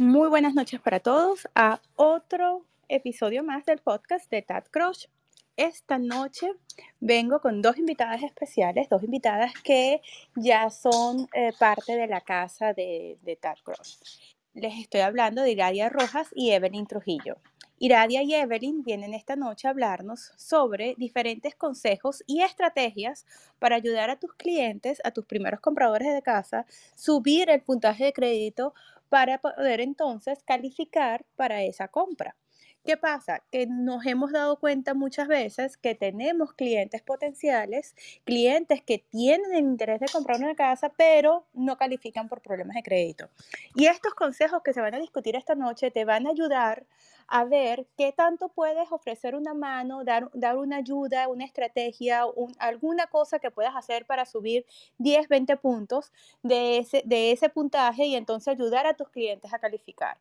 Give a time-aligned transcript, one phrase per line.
[0.00, 5.06] Muy buenas noches para todos a otro episodio más del podcast de Tad Crush.
[5.56, 6.52] Esta noche
[7.00, 10.00] vengo con dos invitadas especiales, dos invitadas que
[10.36, 13.96] ya son eh, parte de la casa de, de Tad Crush.
[14.54, 17.38] Les estoy hablando de Iradia Rojas y Evelyn Trujillo.
[17.80, 23.24] Iradia y Evelyn vienen esta noche a hablarnos sobre diferentes consejos y estrategias
[23.60, 28.12] para ayudar a tus clientes, a tus primeros compradores de casa, subir el puntaje de
[28.12, 28.74] crédito
[29.08, 32.36] para poder entonces calificar para esa compra.
[32.88, 33.42] ¿Qué pasa?
[33.52, 39.58] Que nos hemos dado cuenta muchas veces que tenemos clientes potenciales, clientes que tienen el
[39.58, 43.28] interés de comprar una casa, pero no califican por problemas de crédito.
[43.74, 46.86] Y estos consejos que se van a discutir esta noche te van a ayudar
[47.26, 52.24] a ver qué tanto puedes ofrecer una mano, dar, una ayuda, una estrategia,
[52.58, 54.64] alguna cosa que puedas hacer para subir
[54.96, 56.10] 10, 20 puntos
[56.42, 60.16] de ese, de ese puntaje y entonces ayudar a tus clientes a calificar.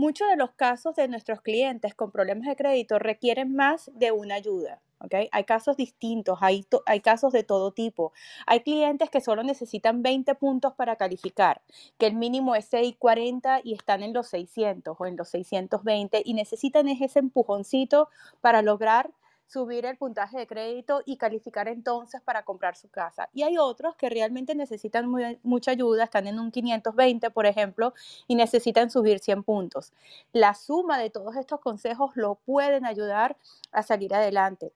[0.00, 4.36] Muchos de los casos de nuestros clientes con problemas de crédito requieren más de una
[4.36, 4.80] ayuda.
[4.98, 5.28] ¿okay?
[5.30, 8.14] Hay casos distintos, hay, hay casos de todo tipo.
[8.46, 11.60] Hay clientes que solo necesitan 20 puntos para calificar,
[11.98, 16.32] que el mínimo es 640 y están en los 600 o en los 620 y
[16.32, 18.08] necesitan ese empujoncito
[18.40, 19.10] para lograr
[19.50, 23.28] subir el puntaje de crédito y calificar entonces para comprar su casa.
[23.34, 25.10] Y hay otros que realmente necesitan
[25.42, 27.92] mucha ayuda, están en un 520, por ejemplo,
[28.28, 29.92] y necesitan subir 100 puntos.
[30.32, 33.36] La suma de todos estos consejos lo pueden ayudar
[33.72, 34.72] a salir adelante.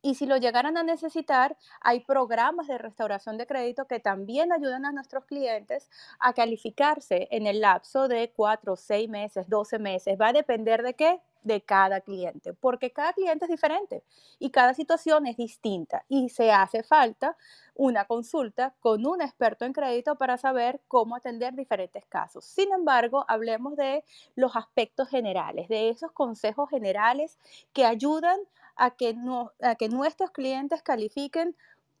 [0.00, 4.84] Y si lo llegaran a necesitar, hay programas de restauración de crédito que también ayudan
[4.86, 10.16] a nuestros clientes a calificarse en el lapso de 4, 6 meses, 12 meses.
[10.20, 11.20] Va a depender de qué?
[11.42, 14.04] De cada cliente, porque cada cliente es diferente
[14.38, 17.36] y cada situación es distinta y se hace falta
[17.74, 22.44] una consulta con un experto en crédito para saber cómo atender diferentes casos.
[22.44, 24.04] Sin embargo, hablemos de
[24.36, 27.38] los aspectos generales, de esos consejos generales
[27.72, 28.38] que ayudan
[28.76, 29.16] a que,
[29.62, 31.56] a que nuestros clientes califiquen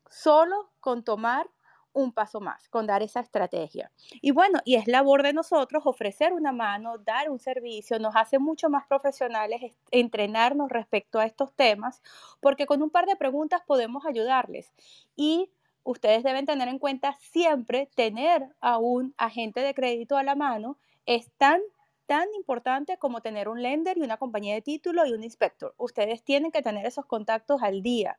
[0.08, 1.48] solo con tomar
[1.92, 3.90] un paso más, con dar esa estrategia.
[4.20, 8.38] Y bueno, y es labor de nosotros ofrecer una mano, dar un servicio, nos hace
[8.38, 9.60] mucho más profesionales
[9.90, 12.02] entrenarnos respecto a estos temas,
[12.40, 14.72] porque con un par de preguntas podemos ayudarles.
[15.16, 15.50] Y
[15.84, 20.78] ustedes deben tener en cuenta siempre tener a un agente de crédito a la mano
[21.06, 21.60] es tan
[22.06, 25.74] tan importante como tener un lender y una compañía de título y un inspector.
[25.78, 28.18] Ustedes tienen que tener esos contactos al día,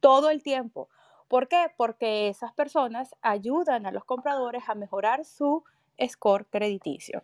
[0.00, 0.90] todo el tiempo.
[1.30, 1.66] ¿Por qué?
[1.76, 5.62] Porque esas personas ayudan a los compradores a mejorar su
[6.04, 7.22] score crediticio.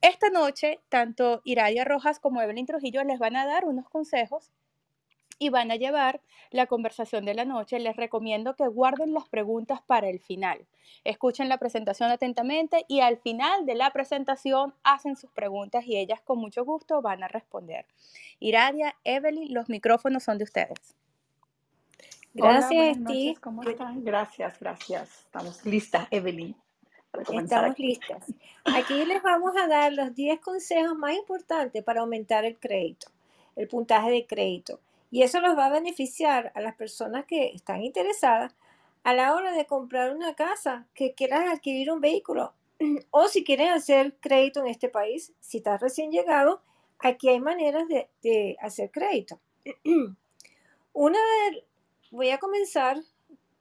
[0.00, 4.50] Esta noche, tanto Iradia Rojas como Evelyn Trujillo les van a dar unos consejos
[5.38, 9.82] y van a llevar la conversación de la noche, les recomiendo que guarden las preguntas
[9.86, 10.66] para el final.
[11.04, 16.20] Escuchen la presentación atentamente y al final de la presentación hacen sus preguntas y ellas
[16.22, 17.86] con mucho gusto van a responder.
[18.40, 20.97] Iradia, Evelyn, los micrófonos son de ustedes.
[22.34, 23.36] Gracias, Steve.
[23.40, 24.04] ¿Cómo están?
[24.04, 25.24] Gracias, gracias.
[25.24, 26.54] Estamos listas, Evelyn.
[27.12, 28.24] Estamos listas.
[28.64, 33.08] Aquí les vamos a dar los 10 consejos más importantes para aumentar el crédito,
[33.56, 34.80] el puntaje de crédito.
[35.10, 38.54] Y eso los va a beneficiar a las personas que están interesadas
[39.04, 42.52] a la hora de comprar una casa, que quieran adquirir un vehículo
[43.10, 46.60] o si quieren hacer crédito en este país, si estás recién llegado,
[46.98, 49.40] aquí hay maneras de, hacer crédito.
[50.92, 51.64] Una de,
[52.10, 52.98] voy a comenzar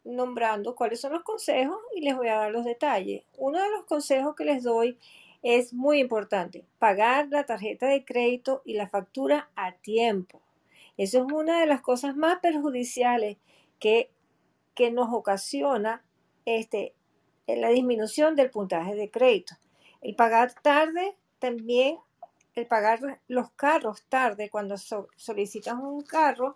[0.04, 3.24] nombrando cuáles son los consejos y les voy a dar los detalles.
[3.38, 4.98] Uno de los consejos que les doy
[5.44, 10.42] es muy importante, pagar la tarjeta de crédito y la factura a tiempo.
[10.98, 13.38] Eso es una de las cosas más perjudiciales
[13.80, 14.10] que,
[14.74, 16.04] que nos ocasiona
[16.46, 16.94] este,
[17.46, 19.56] la disminución del puntaje de crédito.
[20.02, 21.98] El pagar tarde también,
[22.56, 26.56] el pagar los carros tarde cuando solicitas un carro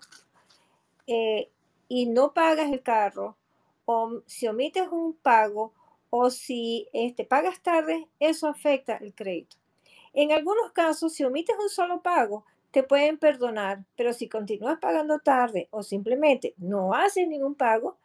[1.05, 1.49] eh,
[1.93, 3.35] y no pagas el carro,
[3.83, 5.73] o si omites un pago,
[6.09, 9.57] o si este, pagas tarde, eso afecta el crédito.
[10.13, 15.19] En algunos casos, si omites un solo pago, te pueden perdonar, pero si continúas pagando
[15.19, 17.97] tarde o simplemente no haces ningún pago,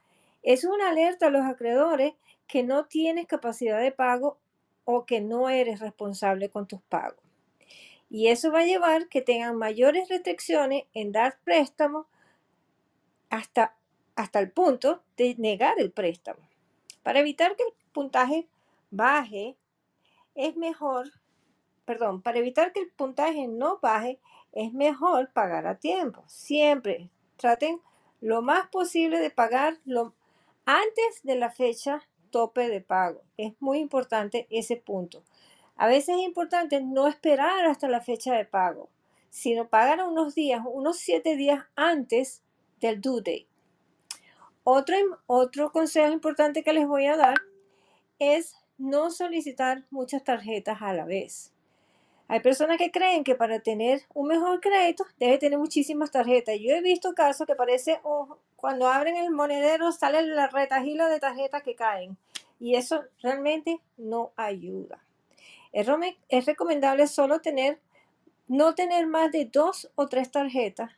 [0.42, 2.14] es una alerta a los acreedores
[2.48, 4.36] que no tienes capacidad de pago
[4.84, 7.22] o que no eres responsable con tus pagos.
[8.10, 12.06] Y eso va a llevar que tengan mayores restricciones en dar préstamos
[13.30, 13.76] hasta,
[14.14, 16.40] hasta el punto de negar el préstamo.
[17.02, 18.46] Para evitar que el puntaje
[18.90, 19.56] baje,
[20.34, 21.10] es mejor,
[21.84, 24.20] perdón, para evitar que el puntaje no baje,
[24.52, 26.24] es mejor pagar a tiempo.
[26.26, 27.80] Siempre traten
[28.20, 29.78] lo más posible de pagar
[30.64, 33.22] antes de la fecha tope de pago.
[33.36, 35.22] Es muy importante ese punto.
[35.76, 38.88] A veces es importante no esperar hasta la fecha de pago,
[39.30, 42.42] sino pagar unos días, unos siete días antes
[42.80, 43.46] del due date.
[44.64, 44.96] Otro,
[45.26, 47.36] otro consejo importante que les voy a dar
[48.18, 51.52] es no solicitar muchas tarjetas a la vez.
[52.28, 56.56] Hay personas que creen que para tener un mejor crédito debe tener muchísimas tarjetas.
[56.60, 58.00] Yo he visto casos que parece
[58.56, 62.16] cuando abren el monedero sale la retajila de tarjetas que caen
[62.58, 65.04] y eso realmente no ayuda.
[65.72, 65.86] Es,
[66.28, 67.78] es recomendable solo tener,
[68.48, 70.90] no tener más de dos o tres tarjetas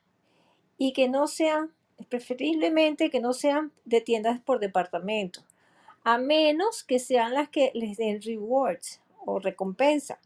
[0.78, 1.72] y que no sean,
[2.08, 5.44] preferiblemente que no sean de tiendas por departamento,
[6.04, 10.19] a menos que sean las que les den rewards o recompensa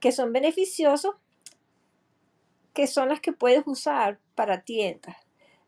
[0.00, 1.14] que son beneficiosos,
[2.72, 5.16] que son las que puedes usar para tiendas.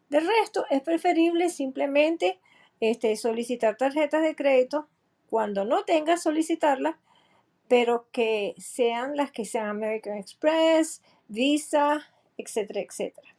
[0.09, 2.41] De resto, es preferible simplemente
[2.81, 4.89] este, solicitar tarjetas de crédito
[5.29, 6.97] cuando no tengas solicitarlas,
[7.69, 13.32] pero que sean las que sean American Express, Visa, etcétera, etcétera.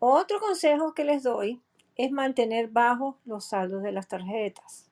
[0.00, 1.60] Otro consejo que les doy
[1.96, 4.88] es mantener bajos los saldos de las tarjetas.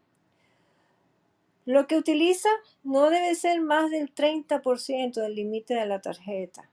[1.64, 2.48] Lo que utiliza
[2.84, 6.70] no debe ser más del 30% del límite de la tarjeta.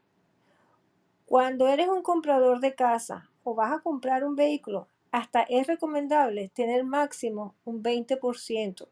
[1.26, 6.50] Cuando eres un comprador de casa o vas a comprar un vehículo, hasta es recomendable
[6.50, 8.88] tener máximo un 20%,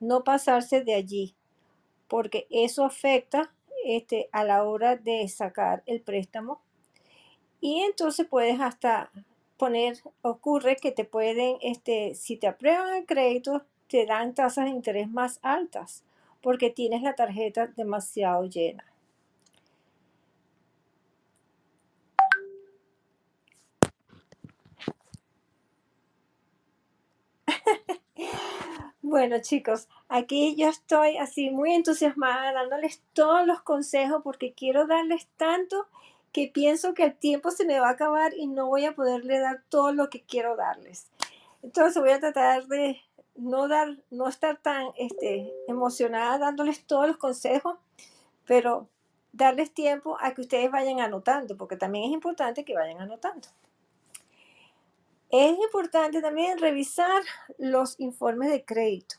[0.00, 1.34] no pasarse de allí,
[2.08, 3.52] porque eso afecta
[3.84, 6.60] este, a la hora de sacar el préstamo.
[7.60, 9.10] Y entonces puedes hasta
[9.56, 14.70] poner, ocurre que te pueden, este, si te aprueban el crédito, te dan tasas de
[14.70, 16.04] interés más altas
[16.40, 18.84] porque tienes la tarjeta demasiado llena.
[29.02, 35.26] Bueno chicos, aquí yo estoy así muy entusiasmada dándoles todos los consejos porque quiero darles
[35.38, 35.86] tanto
[36.32, 39.38] que pienso que el tiempo se me va a acabar y no voy a poderle
[39.38, 41.10] dar todo lo que quiero darles.
[41.62, 43.00] Entonces voy a tratar de
[43.34, 47.76] no, dar, no estar tan este, emocionada dándoles todos los consejos,
[48.44, 48.88] pero
[49.32, 53.48] darles tiempo a que ustedes vayan anotando, porque también es importante que vayan anotando.
[55.30, 57.22] Es importante también revisar
[57.58, 59.16] los informes de crédito.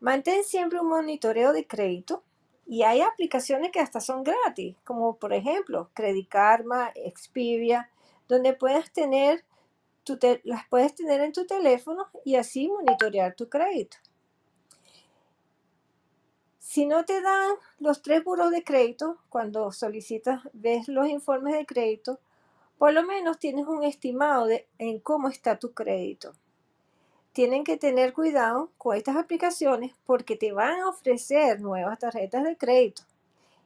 [0.00, 2.22] Mantén siempre un monitoreo de crédito
[2.66, 7.90] y hay aplicaciones que hasta son gratis, como por ejemplo Credit Karma, Expedia,
[8.28, 9.44] donde puedes tener
[10.44, 13.96] las puedes tener en tu teléfono y así monitorear tu crédito.
[16.58, 21.66] Si no te dan los tres buros de crédito, cuando solicitas, ves los informes de
[21.66, 22.18] crédito,
[22.78, 26.34] por lo menos tienes un estimado de en cómo está tu crédito.
[27.34, 32.56] Tienen que tener cuidado con estas aplicaciones porque te van a ofrecer nuevas tarjetas de
[32.56, 33.02] crédito.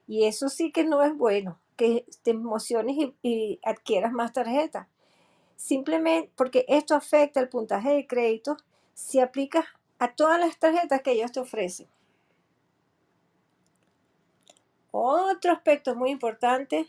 [0.09, 4.89] Y eso sí que no es bueno, que te emociones y, adquieras más tarjetas
[5.55, 8.57] simplemente porque esto afecta el puntaje de crédito
[8.95, 9.65] si aplicas
[9.99, 11.89] a todas las tarjetas que ellos te ofrecen.
[14.91, 16.87] Otro aspecto muy importante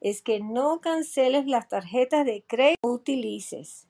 [0.00, 3.86] es que no canceles las tarjetas de crédito que utilices.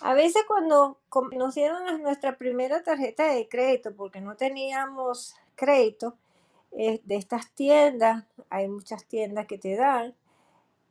[0.00, 0.98] A veces cuando
[1.32, 6.16] nos dieron nuestra primera tarjeta de crédito porque no teníamos crédito
[6.72, 10.14] eh, de estas tiendas, hay muchas tiendas que te dan,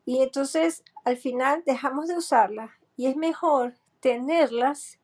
[0.06, 5.00] y entonces al final dejamos de usarlas y es mejor tenerlas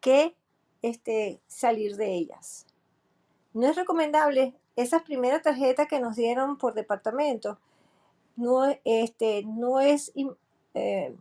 [0.00, 0.36] que
[0.82, 2.66] este, salir de ellas.
[3.52, 7.58] No es recomendable esas primeras tarjetas que nos dieron por departamento.
[8.36, 10.12] No, este, no es
[10.74, 11.16] eh,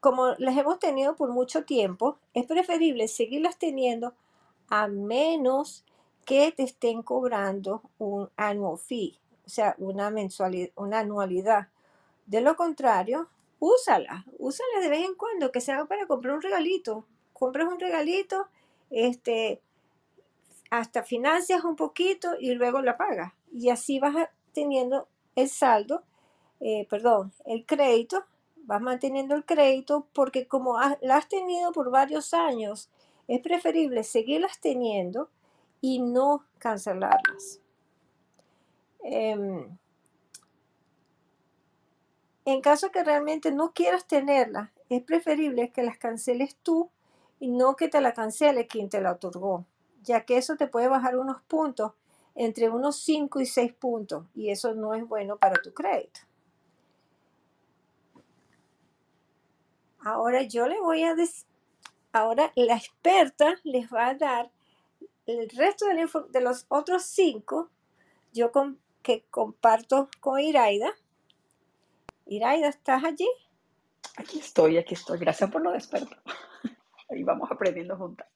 [0.00, 4.14] como las hemos tenido por mucho tiempo, es preferible seguirlas teniendo
[4.68, 5.84] a menos
[6.24, 11.68] que te estén cobrando un annual fee, o sea, una mensualidad, una anualidad.
[12.26, 13.28] De lo contrario,
[13.58, 17.06] úsala, úsala de vez en cuando, que sea para comprar un regalito.
[17.32, 18.48] Compras un regalito,
[18.90, 19.62] este,
[20.70, 23.32] hasta financias un poquito y luego la pagas.
[23.52, 26.02] Y así vas teniendo el saldo,
[26.60, 28.24] eh, perdón, el crédito,
[28.68, 32.90] vas manteniendo el crédito porque como la has tenido por varios años,
[33.26, 35.30] es preferible seguirlas teniendo
[35.80, 37.60] y no cancelarlas.
[39.02, 39.78] Em,
[42.44, 46.90] en caso que realmente no quieras tenerla, es preferible que las canceles tú
[47.40, 49.64] y no que te la cancele quien te la otorgó,
[50.02, 51.92] ya que eso te puede bajar unos puntos
[52.34, 56.27] entre unos 5 y 6 puntos y eso no es bueno para tu crédito.
[60.08, 61.46] Ahora yo le voy a decir,
[62.12, 64.50] ahora la experta les va a dar
[65.26, 67.70] el resto de, los otros 5
[68.32, 68.50] yo
[69.02, 70.90] que comparto con Iraida.
[72.24, 73.28] Iraida, ¿estás allí?
[74.16, 75.18] Aquí estoy, aquí estoy.
[75.18, 76.16] Gracias por lo desperto.
[77.10, 78.26] Ahí vamos aprendiendo juntas.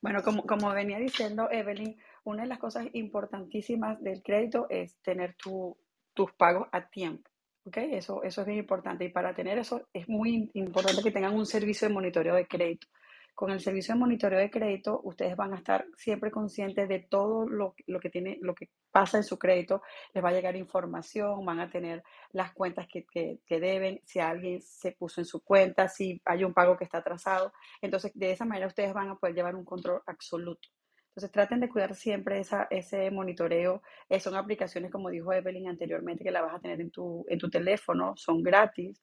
[0.00, 6.32] Bueno, como venía diciendo Evelyn, una de las cosas importantísimas del crédito es tener tus
[6.32, 7.30] pagos a tiempo.
[7.66, 7.94] ¿Okay?
[7.94, 9.04] Eso, eso es bien importante.
[9.04, 12.86] Y para tener eso es muy importante que tengan un servicio de monitoreo de crédito.
[13.34, 17.46] Con el servicio de monitoreo de crédito, ustedes van a estar siempre conscientes de todo
[17.46, 19.82] lo, que tiene, lo que pasa en su crédito.
[20.14, 24.62] Les va a llegar información, van a tener las cuentas que, que deben, si alguien
[24.62, 27.52] se puso en su cuenta, si hay un pago que está atrasado.
[27.82, 30.68] Entonces, de esa manera ustedes van a poder llevar un control absoluto.
[31.16, 33.80] Entonces traten de cuidar siempre esa, ese monitoreo.
[34.10, 37.38] Eh, son aplicaciones, como dijo Evelyn anteriormente, que la vas a tener en tu, en
[37.38, 39.02] tu teléfono, son gratis.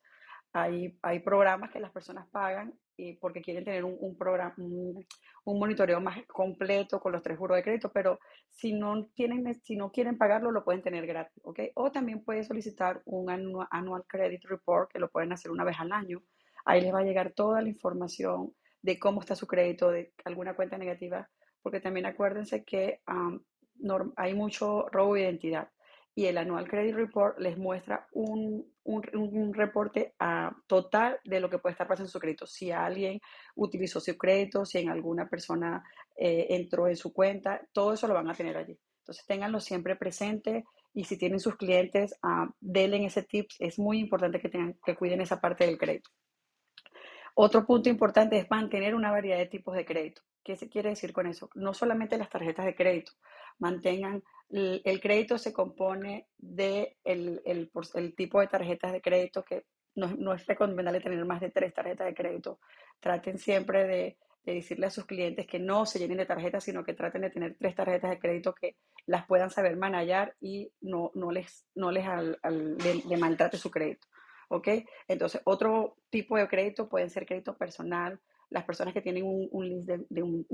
[0.52, 5.08] Hay, hay programas que las personas pagan y porque quieren tener un, un programa, un,
[5.44, 9.92] monitoreo más completo con los tres juros de crédito, pero si no, tienen, si no
[9.92, 11.42] quieren pagarlo, lo pueden tener gratis.
[11.74, 15.80] O también pueden solicitar un annual, annual credit report, que lo pueden hacer una vez
[15.80, 16.22] al año.
[16.64, 18.54] Ahí les va a llegar toda la información
[18.84, 21.28] de cómo está su crédito, de alguna cuenta negativa
[21.64, 23.02] porque también acuérdense que
[24.16, 25.70] hay mucho robo de identidad
[26.16, 31.58] y el Annual Credit Report les muestra un, un, reporte uh, total de lo que
[31.58, 32.46] puede estar pasando en su crédito.
[32.46, 33.20] Si alguien
[33.56, 35.84] utilizó su crédito, si en alguna persona
[36.16, 38.78] eh, entró en su cuenta, todo eso lo van a tener allí.
[39.00, 43.56] Entonces, ténganlo siempre presente y si tienen sus clientes, uh, denle ese tips.
[43.60, 46.12] Es muy importante que, tengan, que cuiden esa parte del crédito.
[47.36, 50.22] Otro punto importante es mantener una variedad de tipos de crédito.
[50.44, 51.50] ¿Qué se quiere decir con eso?
[51.56, 53.14] No solamente las tarjetas de crédito,
[53.60, 60.34] mantengan, el, crédito se compone de el, el, tipo de tarjetas de crédito que no,
[60.34, 62.60] es recomendable tener más de tres tarjetas de crédito.
[63.00, 66.94] Traten siempre de, decirle a sus clientes que no se llenen de tarjetas, sino que
[66.94, 71.32] traten de tener tres tarjetas de crédito que las puedan saber manejar y no, no
[71.32, 72.06] les, no les
[73.20, 74.08] maltrate su crédito.
[74.50, 74.68] ¿Ok?
[75.08, 78.20] Entonces, otro tipo de crédito puede ser crédito personal,
[78.54, 80.46] las personas que tienen un, un de, un,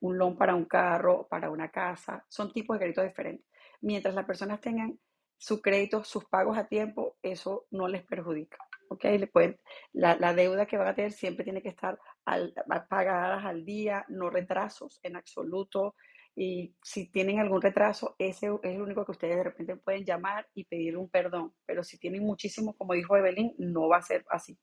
[0.00, 3.46] un, loan para un carro, para una casa, son tipos de crédito diferentes.
[3.82, 4.98] Mientras las personas tengan
[5.36, 8.56] su crédito, sus pagos a tiempo, eso no les perjudica.
[8.88, 9.04] ¿ok?
[9.04, 9.60] Le pueden,
[9.92, 12.54] la, la, deuda que van a tener siempre tiene que estar al,
[12.88, 15.96] pagadas al día, no retrasos en absoluto.
[16.34, 20.48] Y si tienen algún retraso, ese es el único que ustedes de repente pueden llamar
[20.54, 21.52] y pedir un perdón.
[21.66, 24.58] Pero si tienen muchísimo, como dijo Evelyn, no va a ser así.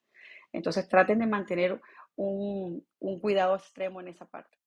[0.52, 1.80] Entonces traten de mantener
[2.16, 2.86] un,
[3.22, 4.58] cuidado extremo en esa parte.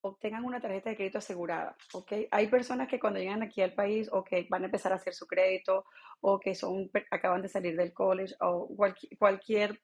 [0.00, 2.12] Obtengan una tarjeta de crédito asegurada, ¿ok?
[2.30, 5.12] Hay personas que cuando llegan aquí al país o que van a empezar a hacer
[5.12, 5.84] su crédito
[6.20, 9.82] o que son, acaban de salir del college o cualquier, cualquier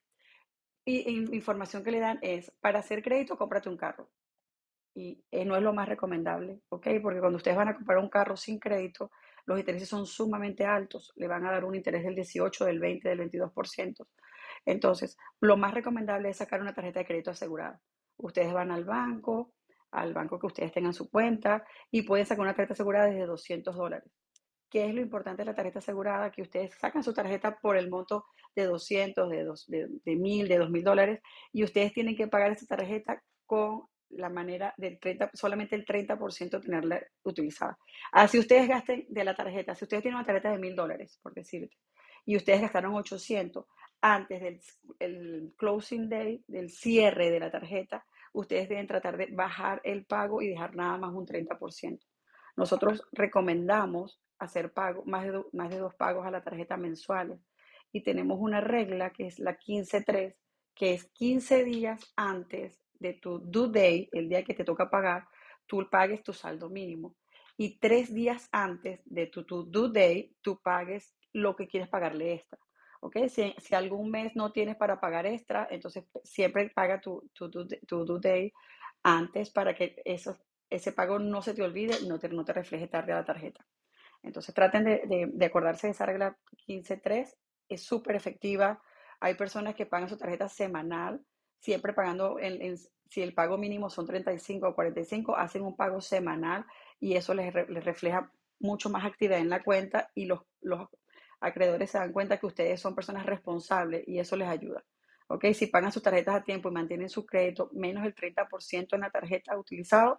[0.87, 4.11] información que le dan es, para hacer crédito, cómprate un carro.
[4.95, 6.87] Y eh, no es lo más recomendable, ¿ok?
[7.03, 9.11] Porque cuando ustedes van a comprar un carro sin crédito,
[9.47, 11.13] los intereses son sumamente altos.
[11.17, 14.07] Le van a dar un interés del 18, del 20, del 22%.
[14.67, 17.81] Entonces, lo más recomendable es sacar una tarjeta de crédito asegurada.
[18.17, 19.53] Ustedes van al banco,
[19.91, 23.75] al banco que ustedes tengan su cuenta y pueden sacar una tarjeta asegurada desde 200
[23.75, 24.11] dólares.
[24.71, 26.33] ¿Qué es lo importante de la tarjeta asegurada?
[26.33, 28.25] Que ustedes sacan su tarjeta por el monto
[28.57, 31.21] de 200, de, dos, de, de 1000, de 2000 dólares
[31.53, 36.61] y ustedes tienen que pagar esa tarjeta con la manera del 30, solamente el 30%
[36.61, 37.79] tenerla utilizada.
[38.13, 41.35] Así ustedes gasten de la tarjeta, si ustedes tienen una tarjeta de 1000 dólares, por
[41.35, 41.77] decirte,
[42.25, 43.67] y ustedes gastaron 800,
[44.07, 50.05] antes del closing day, del cierre de la tarjeta, ustedes deben tratar de bajar el
[50.05, 52.01] pago y dejar nada más un 30%.
[52.55, 57.41] Nosotros recomendamos hacer pago, más, de más de dos pagos a la tarjeta mensuales
[57.93, 60.35] y tenemos una regla que es la 15-3,
[60.75, 65.27] que es 15 días antes de tu due day, el día que te toca pagar,
[65.67, 67.17] tú pagues tu saldo mínimo.
[67.57, 72.35] Y tres días antes de tu, tu due day, tú pagues lo que quieres pagarle
[72.35, 72.59] extra.
[73.29, 78.05] Si, si, algún mes no tienes para pagar extra, entonces siempre paga tu, tu, tu,
[78.05, 78.53] due day
[79.03, 80.39] antes para que eso,
[80.71, 83.25] ese pago no se te olvide y no te, no te refleje tarde a la
[83.25, 83.67] tarjeta.
[84.23, 87.35] Entonces traten de, de, acordarse de esa regla 15.3,
[87.69, 88.81] es súper efectiva.
[89.21, 91.21] Hay personas que pagan su tarjeta semanal,
[91.59, 92.79] siempre pagando, en,
[93.11, 96.65] si el pago mínimo son 35 o 45, hacen un pago semanal
[96.99, 100.89] y eso les, les refleja mucho más actividad en la cuenta y los, los
[101.45, 104.85] acreedores se dan cuenta que ustedes son personas responsables y eso les ayuda.
[105.29, 105.47] ¿Ok?
[105.55, 109.11] Si pagan sus tarjetas a tiempo y mantienen su crédito menos del 30% en la
[109.11, 110.19] tarjeta utilizado,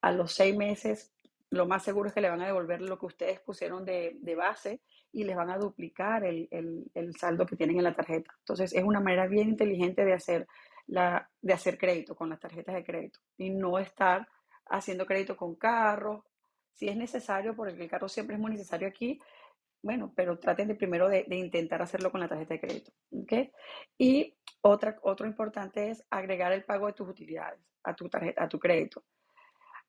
[0.00, 1.12] a los seis meses
[1.50, 4.80] lo más seguro es que le van a devolver lo que ustedes pusieron de, base
[5.12, 8.34] y les van a duplicar el, saldo que tienen en la tarjeta.
[8.40, 10.46] Entonces es una manera bien inteligente de hacer,
[10.86, 14.28] la, de hacer crédito con las tarjetas de crédito y no estar
[14.68, 16.24] haciendo crédito con carros
[16.72, 19.20] Si es necesario, porque el carro siempre es muy necesario aquí,
[19.82, 22.92] bueno, pero traten de primero de, intentar hacerlo con la tarjeta de crédito.
[23.98, 28.48] Y otra, otro importante es agregar el pago de tus utilidades a tu, tarjeta, a
[28.48, 29.04] tu crédito.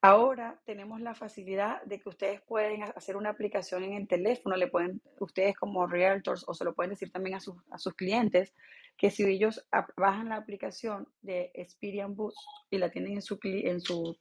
[0.01, 4.67] Ahora tenemos la facilidad de que ustedes pueden hacer una aplicación en el teléfono, le
[4.67, 8.53] pueden, ustedes como realtors, o se lo pueden decir también a sus, a sus clientes,
[8.95, 9.65] que si ellos
[9.95, 12.37] bajan la aplicación de Experian Boost
[12.69, 14.15] y la tienen en su, en su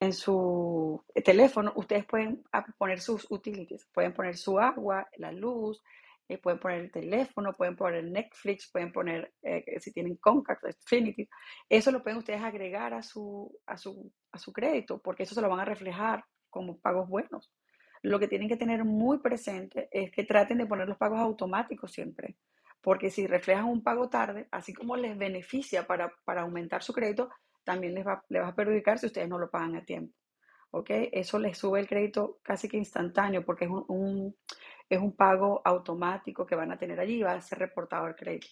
[0.00, 2.44] en su teléfono, ustedes pueden
[2.78, 5.82] poner sus utilities, pueden poner su agua, la luz,
[6.28, 11.28] eh, pueden poner el teléfono, pueden poner Netflix, pueden poner, eh, si tienen Comcast, Xfinity,
[11.68, 15.40] eso lo pueden ustedes agregar a su, a, su, a su crédito, porque eso se
[15.40, 17.52] lo van a reflejar como pagos buenos.
[18.02, 21.92] Lo que tienen que tener muy presente es que traten de poner los pagos automáticos
[21.92, 22.36] siempre,
[22.82, 27.30] porque si reflejan un pago tarde, así como les beneficia para, para aumentar su crédito,
[27.66, 30.14] también les va, les va a perjudicar si ustedes no lo pagan a tiempo.
[30.70, 30.90] ¿Ok?
[31.12, 34.34] Eso les sube el crédito casi que instantáneo porque es un,
[34.88, 38.14] es un pago automático que van a tener allí y va a ser reportado el
[38.14, 38.46] crédito.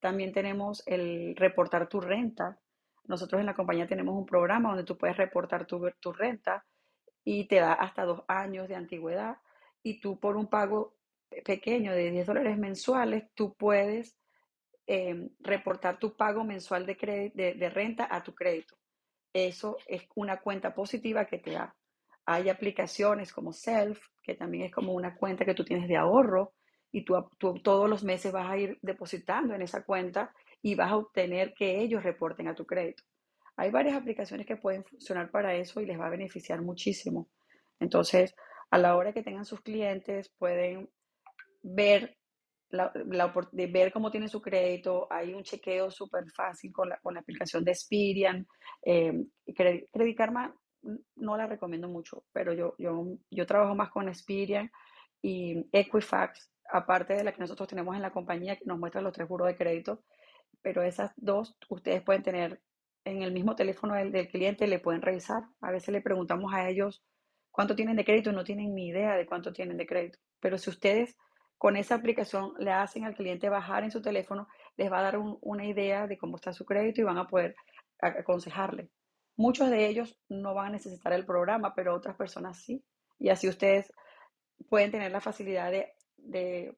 [0.00, 2.58] También tenemos el reportar tu renta.
[3.04, 6.64] Nosotros en la compañía tenemos un programa donde tú puedes reportar tu, tu renta
[7.22, 9.36] y te da hasta dos años de antigüedad
[9.82, 10.94] y tú por un pago
[11.44, 14.16] pequeño de 10 dólares mensuales, tú puedes
[14.86, 18.76] Em, reportar tu pago mensual de, de, renta a tu crédito.
[19.32, 21.74] Eso es una cuenta positiva que te da.
[22.26, 26.52] Hay aplicaciones como Self, que también es como una cuenta que tú tienes de ahorro
[26.92, 27.14] y tú,
[27.62, 31.80] todos los meses vas a ir depositando en esa cuenta y vas a obtener que
[31.80, 33.04] ellos reporten a tu crédito.
[33.56, 37.30] Hay varias aplicaciones que pueden funcionar para eso y les va a beneficiar muchísimo.
[37.80, 38.34] Entonces,
[38.70, 40.90] a la hora que tengan sus clientes, pueden
[41.62, 42.18] ver
[42.74, 42.92] la,
[43.52, 45.06] de ver cómo tiene su crédito.
[45.10, 48.46] Hay un chequeo súper fácil con la, con la, aplicación de Spirian.
[48.82, 50.54] Eh, Credit Karma
[51.16, 54.70] no la recomiendo mucho, pero yo, yo, yo trabajo más con Spirian
[55.22, 59.12] y Equifax, aparte de la que nosotros tenemos en la compañía que nos muestra los
[59.12, 60.02] tres juros de crédito.
[60.62, 62.60] Pero esas dos ustedes pueden tener
[63.04, 65.44] en el mismo teléfono del, del cliente, le pueden revisar.
[65.60, 67.02] A veces le preguntamos a ellos
[67.50, 70.18] cuánto tienen de crédito y no tienen ni idea de cuánto tienen de crédito.
[70.40, 71.16] Pero si ustedes
[71.64, 75.16] con esa aplicación le hacen al cliente bajar en su teléfono, les va a dar
[75.16, 77.56] una idea de cómo está su crédito y van a poder
[77.98, 78.90] aconsejarle.
[79.34, 82.84] Muchos de ellos no van a necesitar el programa, pero otras personas sí.
[83.18, 83.90] Y así ustedes
[84.68, 85.72] pueden tener la facilidad
[86.18, 86.76] de,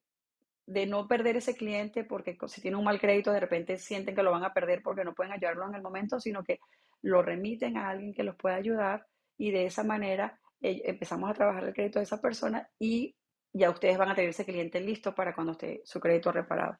[0.86, 4.30] no perder ese cliente porque si tiene un mal crédito de repente sienten que lo
[4.30, 6.60] van a perder porque no pueden ayudarlo en el momento, sino que
[7.02, 9.04] lo remiten a alguien que los pueda ayudar
[9.36, 13.16] y de esa manera eh, empezamos a trabajar el crédito de esa persona y
[13.56, 16.78] ya ustedes van a tener ese cliente listo para cuando esté su crédito reparado.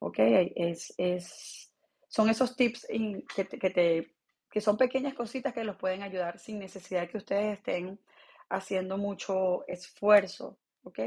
[0.00, 0.16] ¿Ok?
[0.18, 1.72] Es, es,
[2.08, 2.86] son esos tips
[3.34, 4.12] que, que,
[4.50, 8.00] que son pequeñas cositas que los pueden ayudar sin necesidad de que ustedes estén
[8.48, 10.58] haciendo mucho esfuerzo.
[10.82, 11.00] ¿Ok?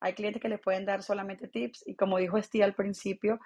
[0.00, 3.40] hay clientes que les pueden dar solamente tips y como dijo Steve al principio,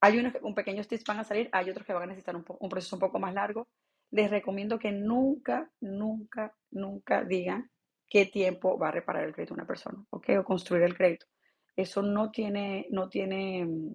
[0.00, 2.44] hay unos un pequeños tips van a salir, hay otros que van a necesitar un,
[2.46, 3.68] un proceso un poco más largo.
[4.10, 7.70] Les recomiendo que nunca, nunca, nunca digan
[8.08, 10.30] qué tiempo va a reparar el crédito una persona, ¿ok?
[10.40, 11.26] O construir el crédito.
[11.74, 13.94] Eso no tiene, no tiene mm,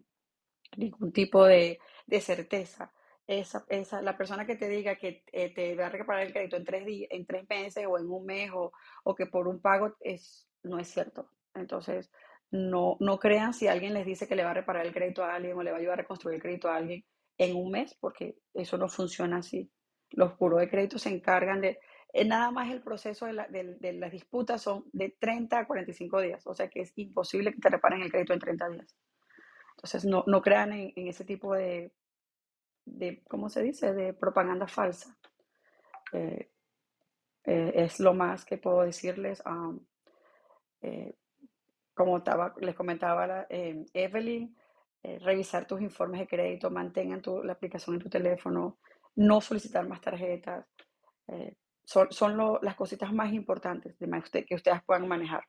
[0.77, 1.79] ningún tipo de,
[2.19, 2.93] certeza.
[3.27, 6.57] Esa, esa, la persona que te diga que eh, te va a reparar el crédito
[6.57, 8.71] en tres, días, en tres meses o en un mes o,
[9.03, 11.29] o, que por un pago es, no es cierto.
[11.53, 12.11] Entonces,
[12.51, 15.35] no, no crean si alguien les dice que le va a reparar el crédito a
[15.35, 17.05] alguien o le va a ayudar a reconstruir el crédito a alguien
[17.37, 19.71] en un mes, porque eso no funciona así.
[20.09, 21.79] Los puros de crédito se encargan de,
[22.25, 26.69] nada más el proceso de, las disputas son de 30 a 45 días, o sea
[26.69, 28.97] que es imposible que te reparen el crédito en 30 días.
[29.77, 31.93] Entonces, no, no crean en, ese tipo de,
[32.85, 35.17] de, ¿cómo se dice?, de propaganda falsa.
[36.13, 36.51] Eh,
[37.45, 39.41] eh, es lo más que puedo decirles.
[41.93, 44.55] Como estaba, les comentaba la, Evelyn,
[45.21, 48.79] revisar tus informes de crédito, mantengan tu, la aplicación en tu teléfono,
[49.15, 50.65] no solicitar más tarjetas
[51.91, 54.07] son, las cositas más importantes de
[54.45, 55.43] que ustedes puedan manejar.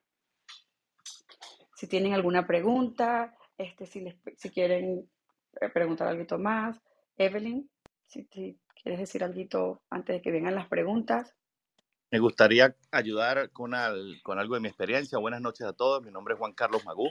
[1.76, 5.08] Si tienen alguna pregunta, este, si, les, si quieren
[5.60, 6.80] eh, preguntar algo más,
[7.16, 7.68] Evelyn,
[8.06, 11.34] si, quieres decir algo antes de que vengan las preguntas.
[12.10, 13.72] Me gustaría ayudar con,
[14.22, 15.18] con algo de mi experiencia.
[15.18, 16.02] Buenas noches a todos.
[16.02, 17.08] Mi nombre es Juan Carlos Magú.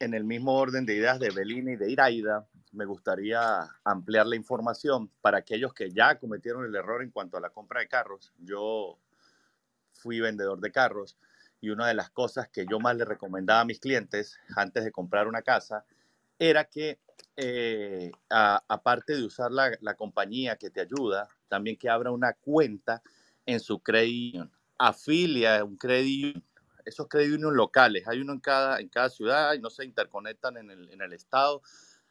[0.00, 4.36] En el mismo orden de ideas de Evelyn y de Iraida, me gustaría ampliar la
[4.36, 8.32] información para aquellos que ya cometieron el error en cuanto a la compra de carros.
[8.38, 8.98] Yo
[9.92, 11.18] fui vendedor de carros
[11.60, 14.92] y una de las cosas que yo más le recomendaba a mis clientes antes de
[14.92, 15.84] comprar una casa
[16.38, 17.00] era que
[17.36, 23.02] eh, aparte de usar la, compañía que te ayuda, también que abra una cuenta
[23.46, 24.48] en su crédito.
[24.76, 26.40] afilia un crédito,
[26.88, 30.70] esos créditos locales, hay uno en cada, en cada ciudad y no se interconectan en
[30.70, 31.62] el, en el estado,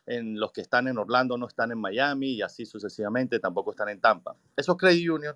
[0.06, 3.90] en los que están en Orlando no están en Miami y así sucesivamente tampoco están
[3.90, 4.38] en Tampa.
[4.56, 5.36] Esos credit unions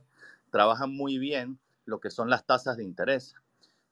[0.50, 3.36] trabajan muy bien lo que son las tasas de interés.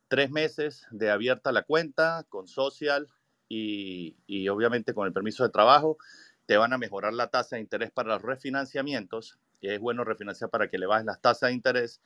[0.07, 3.07] Tres meses de abierta la cuenta con social
[3.49, 5.97] y, y obviamente con el permiso de trabajo
[6.45, 10.69] te van a mejorar la tasa de interés para los refinanciamientos es bueno refinanciar para
[10.69, 12.01] que le bajen las tasas de interés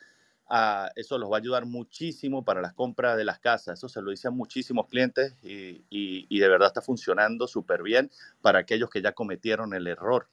[0.96, 3.80] eso los va a ayudar muchísimo para las compras de las casas.
[3.80, 8.12] Eso se lo dicen muchísimos clientes y, de verdad está funcionando súper bien
[8.42, 10.28] para aquellos que ya cometieron el error.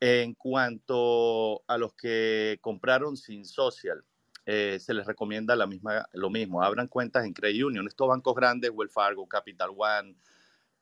[0.00, 4.04] En cuanto a los que compraron sin social,
[4.46, 6.62] eh, se les recomienda la misma, lo mismo.
[6.62, 7.86] Abran cuentas en Credit Union.
[7.86, 10.16] Estos bancos grandes, Wells Fargo, Capital One,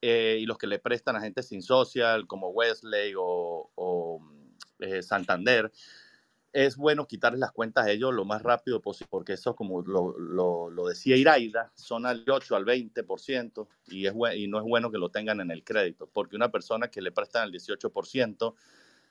[0.01, 4.20] eh, y los que le prestan a gente sin social, como Wesley o, o
[4.81, 5.70] eh, Santander,
[6.53, 10.19] es bueno quitarles las cuentas a ellos lo más rápido posible, porque eso, como lo,
[10.19, 14.99] lo, decía Iraida, son al 8 al 20% y, es, y no es bueno que
[14.99, 18.55] lo tengan en el crédito, porque una persona que le prestan el 18%,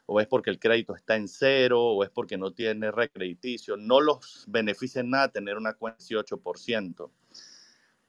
[0.05, 4.01] o es porque el crédito está en cero, o es porque no tiene recrediticio, no
[4.01, 7.09] los beneficia en nada tener una cuenta 18%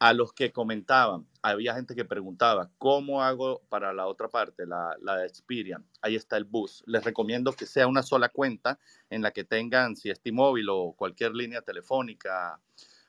[0.03, 4.97] a los que comentaban, había gente que preguntaba, ¿cómo hago para la otra parte, la,
[5.01, 5.87] la de Experian?
[6.01, 6.83] Ahí está el bus.
[6.87, 10.93] Les recomiendo que sea una sola cuenta en la que tengan, si es T-Mobile o
[10.95, 12.61] cualquier línea telefónica,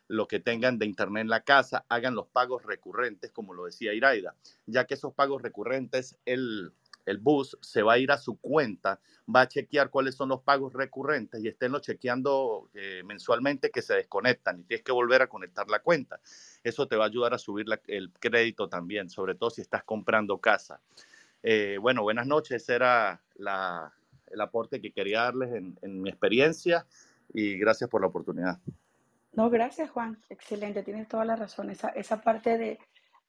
[0.07, 3.95] lo que tengan de internet en la casa, hagan los pagos recurrentes, como lo decía
[3.95, 4.35] Iraida,
[4.67, 6.73] ya que esos pagos recurrentes, el,
[7.05, 8.99] el bus se va a ir a su cuenta,
[9.33, 13.95] va a chequear cuáles son los pagos recurrentes y esténlo chequeando eh, mensualmente que se
[13.95, 16.19] desconectan y tienes que volver a conectar la cuenta.
[16.63, 20.37] Eso te va a ayudar a subir el crédito también, sobre todo si estás comprando
[20.37, 20.79] casa.
[21.43, 22.63] Eh, bueno, buenas noches.
[22.63, 26.85] Ese era el aporte que quería darles en, mi experiencia
[27.33, 28.57] y gracias por la oportunidad.
[29.33, 30.17] No, gracias Juan.
[30.29, 31.69] Excelente, tienes toda la razón.
[31.69, 32.79] Esa parte de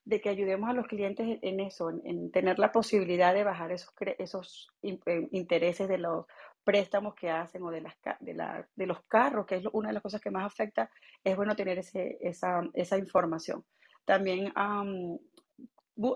[0.04, 3.92] de que ayudemos a los clientes en eso, en, tener la posibilidad de bajar esos,
[4.18, 6.26] esos eh, intereses de los
[6.62, 9.94] préstamos que hacen o de, las, de, la, de los carros, que es una de
[9.94, 10.90] las cosas que más afecta,
[11.22, 13.64] es bueno tener ese, esa, esa información.
[14.04, 14.52] También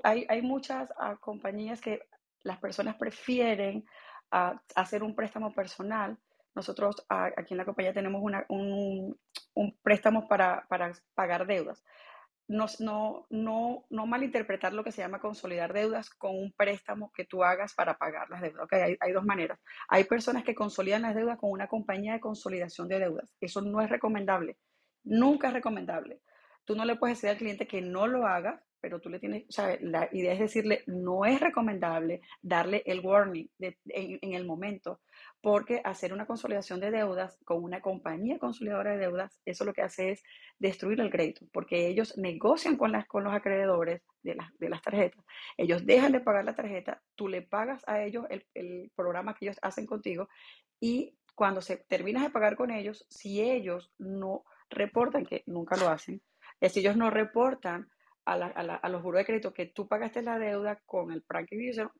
[0.02, 2.00] hay, hay, muchas ah, compañías que
[2.42, 3.86] las personas prefieren
[4.30, 6.18] ah, hacer un préstamo personal.
[6.54, 9.18] Nosotros ah, aquí en la compañía tenemos una, un,
[9.54, 11.82] un préstamo para, para pagar deudas
[12.48, 17.24] no, no, no, no malinterpretar lo que se llama consolidar deudas con un préstamo que
[17.24, 18.64] tú hagas para pagar las deudas.
[18.64, 19.60] Okay, hay, dos maneras.
[19.88, 23.28] Hay personas que consolidan las deudas con una compañía de consolidación de deudas.
[23.40, 24.56] Eso no es recomendable.
[25.04, 26.20] Nunca es recomendable.
[26.64, 29.44] Tú no le puedes decir al cliente que no lo haga pero tú le tienes,
[29.48, 35.00] o sea, la idea es decirle, no es recomendable darle el warning en, el momento,
[35.40, 39.82] porque hacer una consolidación de deudas con una compañía consolidadora de deudas, eso lo que
[39.82, 40.22] hace es
[40.58, 45.24] destruir el crédito, porque ellos negocian con, las, con los acreedores de, de las tarjetas,
[45.56, 49.46] ellos dejan de pagar la tarjeta, tú le pagas a ellos el, el programa que
[49.46, 50.28] ellos hacen contigo
[50.80, 55.88] y cuando se terminas de pagar con ellos, si ellos no reportan, que nunca lo
[55.88, 56.20] hacen,
[56.60, 57.88] es si ellos no reportan
[58.24, 61.48] a, los buros de crédito que tú pagaste la deuda con el prank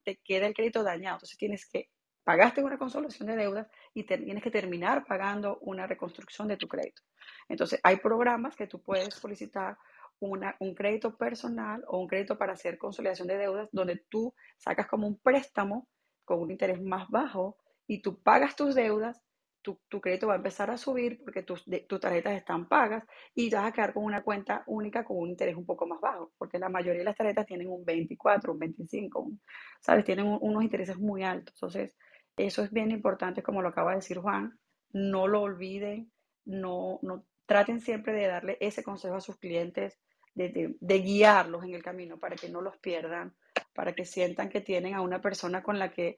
[0.02, 1.16] te queda el crédito dañado.
[1.16, 1.88] Entonces tienes que,
[2.28, 7.00] pagaste una consolidación de deudas y tienes que terminar pagando una reconstrucción de tu crédito.
[7.48, 9.78] Entonces hay programas que tú puedes solicitar
[10.20, 14.86] una, un crédito personal o un crédito para hacer consolidación de deudas donde tú sacas
[14.88, 15.88] como un préstamo
[16.26, 19.24] con un interés más bajo y tú pagas tus deudas
[19.62, 23.66] tu, crédito va a empezar a subir porque tus, tus tarjetas están pagas y vas
[23.66, 26.68] a quedar con una cuenta única con un interés un poco más bajo, porque la
[26.68, 29.30] mayoría de las tarjetas tienen un 24, un 25,
[29.80, 30.04] ¿sabes?
[30.04, 31.54] Tienen unos intereses muy altos.
[31.56, 31.96] Entonces,
[32.38, 34.58] eso es bien importante, como lo acaba de decir Juan,
[34.92, 36.10] no lo olviden,
[36.44, 39.98] no, no traten siempre de darle ese consejo a sus clientes,
[40.34, 43.34] de, de guiarlos en el camino para que no los pierdan,
[43.74, 46.16] para que sientan que tienen a una persona con la que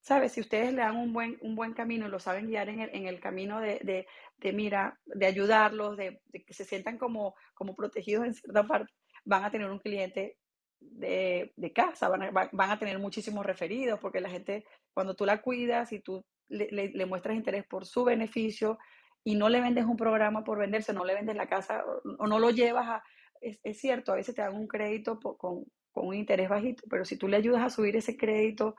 [0.00, 0.32] ¿Sabes?
[0.32, 2.90] Si ustedes le dan un buen, un buen camino y lo saben guiar en el,
[2.94, 4.06] en el camino de, de,
[4.38, 8.92] de, mira, de ayudarlos, de, que se sientan como, como protegidos en cierta parte,
[9.24, 10.38] van a tener un cliente
[10.80, 14.64] de, de casa, van a, van a tener muchísimos referidos, porque la gente,
[14.98, 18.80] cuando tú la cuidas y tú le, muestras interés por su beneficio
[19.22, 21.84] y no le vendes un programa por venderse, no le vendes la casa
[22.18, 23.04] o, no lo llevas a...
[23.40, 27.04] Es, es, cierto, a veces te dan un crédito con, con un interés bajito, pero
[27.04, 28.74] si tú le ayudas a subir ese crédito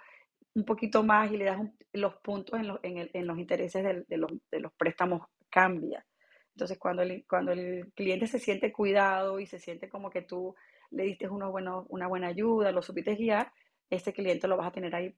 [0.56, 1.62] un poquito más y le das
[1.94, 6.06] los puntos en, en, el, en los intereses de, los, de, los, préstamos cambia.
[6.54, 10.54] Entonces, cuando el, cuando el cliente se siente cuidado y se siente como que tú
[10.92, 13.54] le diste una buena ayuda, lo supiste guiar,
[13.90, 15.16] ese cliente lo vas a tener ahí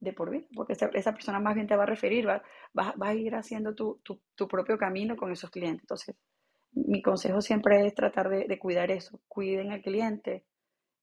[0.00, 2.42] de por vida, porque esa, persona más bien te va a referir, va,
[2.74, 5.82] va, a ir haciendo tu, tu, tu, propio camino con esos clientes.
[5.82, 6.16] Entonces,
[6.72, 10.44] mi consejo siempre es tratar de, de, cuidar eso, cuiden al cliente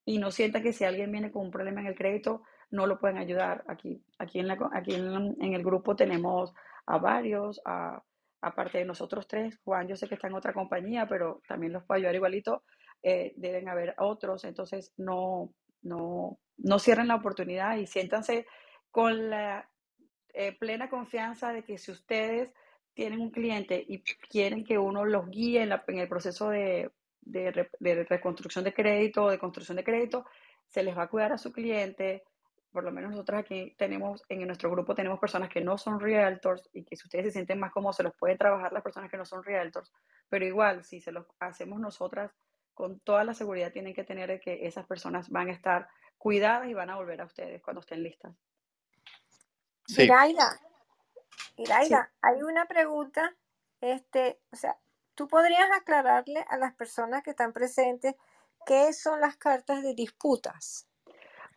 [0.06, 3.00] y no sientan que si alguien viene con un problema en el crédito, no lo
[3.00, 3.64] pueden ayudar.
[3.68, 6.54] Aquí, aquí, en, la, aquí en, el grupo tenemos
[6.86, 8.02] a varios, a,
[8.42, 11.84] aparte de nosotros tres, Juan yo sé que está en otra compañía, pero también los
[11.84, 12.64] puedo ayudar igualito,
[13.02, 18.46] eh, deben haber otros, entonces no, no, no cierren la oportunidad y siéntanse
[18.96, 19.70] con la
[20.34, 22.54] eh, plena confianza de que si ustedes
[22.94, 27.68] tienen un cliente y quieren que uno los guíe en, en el proceso de, de,
[27.78, 30.26] de, reconstrucción de crédito o de construcción de crédito,
[30.70, 32.24] se les va a cuidar a su cliente.
[32.72, 36.70] Por lo menos nosotros aquí tenemos, en nuestro grupo tenemos personas que no son realtors
[36.72, 39.18] y que si ustedes se sienten más cómodos, se los pueden trabajar las personas que
[39.18, 39.92] no son realtors.
[40.30, 42.32] Pero igual, si se los hacemos nosotras,
[42.74, 46.70] con toda la seguridad tienen que tener de que esas personas van a estar cuidadas
[46.70, 48.34] y van a volver a ustedes cuando estén listas.
[49.88, 50.04] Sí.
[50.04, 50.60] Iraida,
[51.58, 52.18] Iraida, sí.
[52.22, 53.36] hay una pregunta,
[53.82, 54.78] este, o sea,
[55.14, 58.16] ¿tú podrías aclararle a las personas que están presentes
[58.66, 60.88] qué son las cartas de disputas?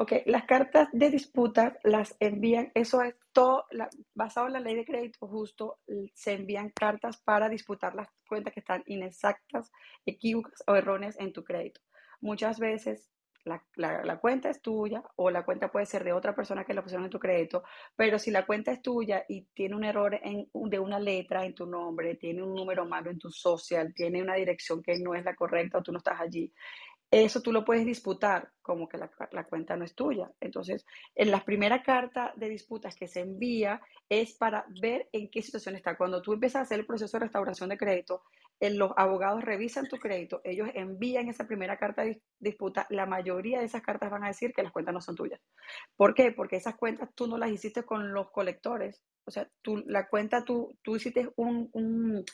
[0.01, 4.77] Ok, las cartas de disputas las envían, eso es todo, la, basado en la ley
[4.77, 5.81] de crédito justo,
[6.15, 9.73] se envían cartas para disputar las cuentas que están inexactas,
[10.07, 11.81] equívocas o erróneas en tu crédito.
[12.21, 13.11] Muchas veces
[13.45, 16.83] la, la, cuenta es tuya o la cuenta puede ser de otra persona que la
[16.83, 17.63] pusieron en tu crédito,
[17.97, 21.55] pero si la cuenta es tuya y tiene un error en, de una letra en
[21.55, 25.25] tu nombre, tiene un número malo en tu social, tiene una dirección que no es
[25.25, 26.53] la correcta o tú no estás allí,
[27.11, 30.31] eso tú lo puedes disputar como que la, la, cuenta no es tuya.
[30.41, 35.41] Entonces, en la primera carta de disputas que se envía es para ver en qué
[35.41, 35.97] situación está.
[35.97, 38.25] Cuando tú empiezas a hacer el proceso de restauración de crédito,
[38.61, 43.67] los abogados revisan tu crédito, ellos envían esa primera carta de disputa, la mayoría de
[43.67, 45.41] esas cartas van a decir que las cuentas no son tuyas.
[45.97, 46.33] ¿Por qué?
[46.33, 49.03] Porque esas cuentas tú no las hiciste con los colectores.
[49.25, 52.25] O sea, tú, la cuenta, tú, tú hiciste un, un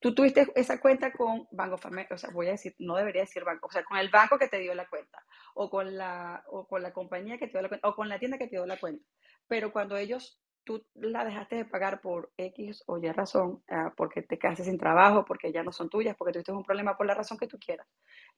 [0.00, 3.44] tú tuviste esa cuenta con Banco Family, o sea, voy a decir, no debería decir
[3.44, 6.66] banco, o sea, con el banco que te dio la cuenta, o con la, o
[6.66, 8.66] con la compañía que te dio la cuenta, o con la tienda que te dio
[8.66, 9.04] la cuenta.
[9.48, 14.20] Pero cuando ellos tú la dejaste de pagar por X o Y razón, uh, porque
[14.20, 17.14] te quedaste sin trabajo, porque ya no son tuyas, porque tuviste un problema por la
[17.14, 17.86] razón que tú quieras,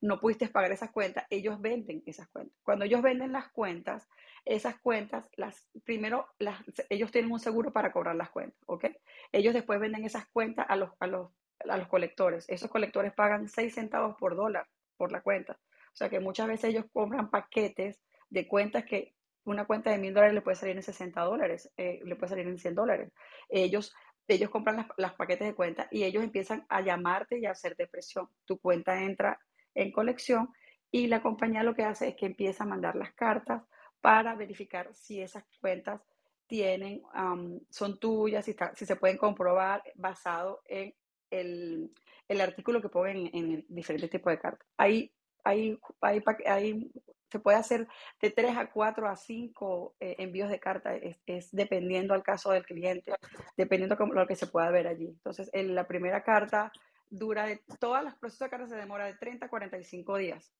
[0.00, 2.56] no pudiste pagar esas cuentas, ellos venden esas cuentas.
[2.62, 4.08] Cuando ellos venden las cuentas,
[4.44, 8.84] esas cuentas, las, primero las, ellos tienen un seguro para cobrar las cuentas, ¿ok?
[9.32, 11.32] Ellos después venden esas cuentas a los, a los,
[11.68, 12.48] a los colectores.
[12.48, 15.58] Esos colectores pagan 6 centavos por dólar por la cuenta.
[15.92, 20.14] O sea que muchas veces ellos compran paquetes de cuentas que una cuenta de mil
[20.14, 23.12] dólares le puede salir en 60 dólares, eh, le puede salir en 100 dólares.
[23.48, 23.94] Ellos,
[24.28, 27.76] ellos compran las, las, paquetes de cuenta y ellos empiezan a llamarte y a hacer
[27.76, 28.28] depresión.
[28.44, 29.40] Tu cuenta entra
[29.74, 30.50] en colección
[30.90, 33.62] y la compañía lo que hace es que empieza a mandar las cartas
[34.00, 36.00] para verificar si esas cuentas
[36.46, 40.92] tienen, um, son tuyas, si, está, si, se pueden comprobar basado en
[41.30, 41.92] el,
[42.26, 44.66] el artículo que ponen en, en diferentes tipos de cartas.
[44.76, 45.12] Hay,
[45.44, 46.90] hay, hay, hay
[47.30, 47.86] se puede hacer
[48.20, 50.94] de 3 a 4 a 5 eh, envíos de carta,
[51.26, 53.12] es, dependiendo al caso del cliente,
[53.56, 55.06] dependiendo de lo que se pueda ver allí.
[55.06, 56.72] Entonces, en la primera carta
[57.08, 60.52] dura, de, todas las procesos de carta se demora de 30 a 45 días.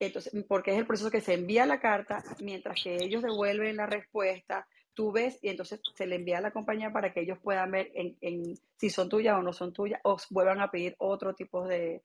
[0.00, 3.86] Entonces, porque es el proceso que se envía la carta, mientras que ellos devuelven la
[3.86, 7.70] respuesta, tú ves y entonces se le envía a la compañía para que ellos puedan
[7.70, 11.34] ver en, en si son tuyas o no son tuyas, o vuelvan a pedir otro
[11.34, 12.02] tipo de,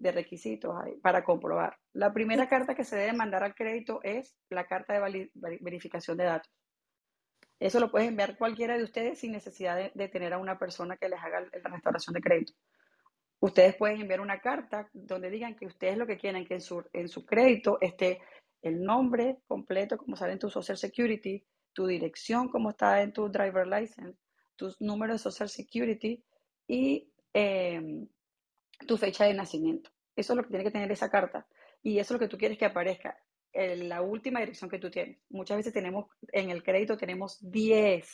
[0.00, 1.76] de requisitos para comprobar.
[1.92, 6.24] La primera carta que se debe mandar al crédito es la carta de verificación de
[6.24, 6.50] datos.
[7.58, 10.96] Eso lo puede enviar cualquiera de ustedes sin necesidad de, de, tener a una persona
[10.96, 12.54] que les haga la restauración de crédito.
[13.40, 16.82] Ustedes pueden enviar una carta donde digan que ustedes lo que quieren que en su,
[16.94, 18.20] en su crédito esté
[18.62, 23.28] el nombre completo, como sale en tu Social Security, tu dirección, como está en tu
[23.28, 24.18] driver license,
[24.56, 26.24] tus números de Social Security
[26.66, 28.06] y eh,
[28.86, 29.90] tu fecha de nacimiento.
[30.16, 31.46] Eso es lo que tiene que tener esa carta.
[31.82, 33.16] Y eso es lo que tú quieres que aparezca
[33.52, 35.18] en la última dirección que tú tienes.
[35.30, 38.08] Muchas veces tenemos, en el crédito tenemos 10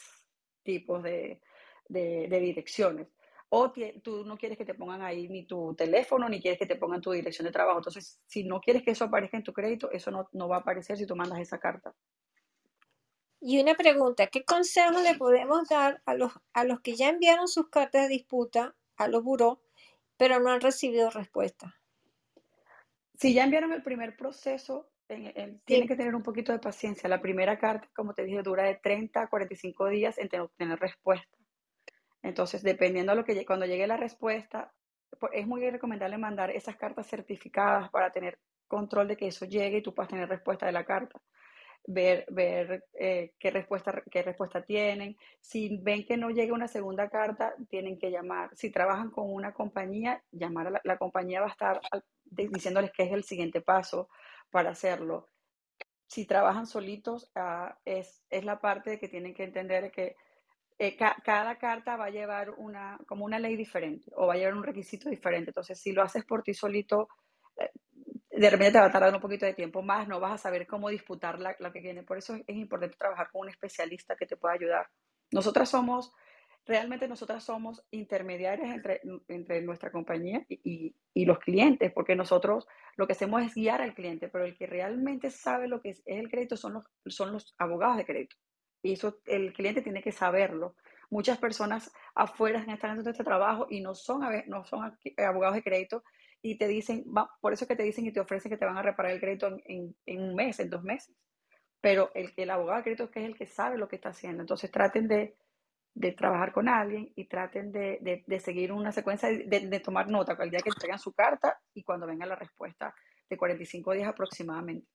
[0.62, 1.40] tipos de,
[1.88, 3.08] de, direcciones.
[3.48, 6.76] O tú no quieres que te pongan ahí ni tu teléfono, ni quieres que te
[6.76, 7.78] pongan tu dirección de trabajo.
[7.78, 10.60] Entonces, si no quieres que eso aparezca en tu crédito, eso no, no va a
[10.60, 11.94] aparecer si tú mandas esa carta.
[13.40, 17.46] Y una pregunta, ¿qué consejo le podemos dar a los, a los que ya enviaron
[17.46, 19.62] sus cartas de disputa a los buró
[20.16, 21.74] pero no han recibido respuesta.
[23.14, 25.62] Si ya enviaron el primer proceso, en, en, sí.
[25.64, 27.08] tienen que tener un poquito de paciencia.
[27.08, 31.36] La primera carta, como te dije, dura de 30 a 45 días en obtener respuesta.
[32.22, 34.72] Entonces, dependiendo de lo que cuando llegue la respuesta,
[35.18, 39.78] pues, es muy recomendable mandar esas cartas certificadas para tener control de que eso llegue
[39.78, 41.20] y tú puedas tener respuesta de la carta.
[41.86, 45.16] Ver, ver eh, qué, respuesta, qué respuesta tienen.
[45.40, 48.50] Si ven que no llega una segunda carta, tienen que llamar.
[48.54, 51.80] Si trabajan con una compañía, llamar a la, compañía va a estar
[52.24, 54.08] diciéndoles qué es el siguiente paso
[54.50, 55.28] para hacerlo.
[56.08, 60.16] Si trabajan solitos, ah, es, es, la parte de que tienen que entender que
[60.78, 64.54] eh, cada carta va a llevar una, como una ley diferente o va a llevar
[64.54, 65.50] un requisito diferente.
[65.50, 67.08] Entonces, si lo haces por ti solito,
[67.56, 67.70] eh,
[68.36, 70.66] de repente te va a tardar un poquito de tiempo más, no vas a saber
[70.66, 72.02] cómo disputar la, que viene.
[72.02, 74.88] Por eso es, importante trabajar con un especialista que te pueda ayudar.
[75.32, 76.12] Nosotras somos,
[76.66, 83.06] realmente nosotras somos intermediarias entre, entre nuestra compañía y, y, los clientes, porque nosotros lo
[83.06, 86.28] que hacemos es guiar al cliente, pero el que realmente sabe lo que es, el
[86.28, 88.36] crédito son los, son los abogados de crédito.
[88.82, 90.76] Y eso el cliente tiene que saberlo.
[91.08, 96.02] Muchas personas afuera están haciendo este trabajo y no son, no son abogados de crédito
[96.46, 97.04] y te dicen,
[97.40, 99.48] por eso que te dicen y te ofrecen que te van a reparar el crédito
[99.64, 101.12] en, un mes, en dos meses.
[101.80, 104.10] Pero el, el abogado de crédito es que es el que sabe lo que está
[104.10, 104.42] haciendo.
[104.42, 105.36] Entonces traten de,
[106.16, 110.70] trabajar con alguien y traten de, seguir una secuencia, de, tomar nota el día que
[110.70, 112.94] traigan su carta y cuando venga la respuesta
[113.28, 114.86] de 45 días aproximadamente.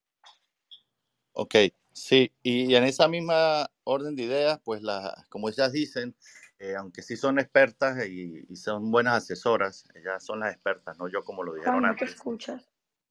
[1.33, 1.55] Ok,
[1.91, 6.15] sí, y en esa misma orden de ideas, pues la, como ellas dicen,
[6.61, 11.23] eh, aunque sí son expertas y, son buenas asesoras, ellas son las expertas, no yo
[11.23, 12.69] como lo dijeron Juan, no te escuchas.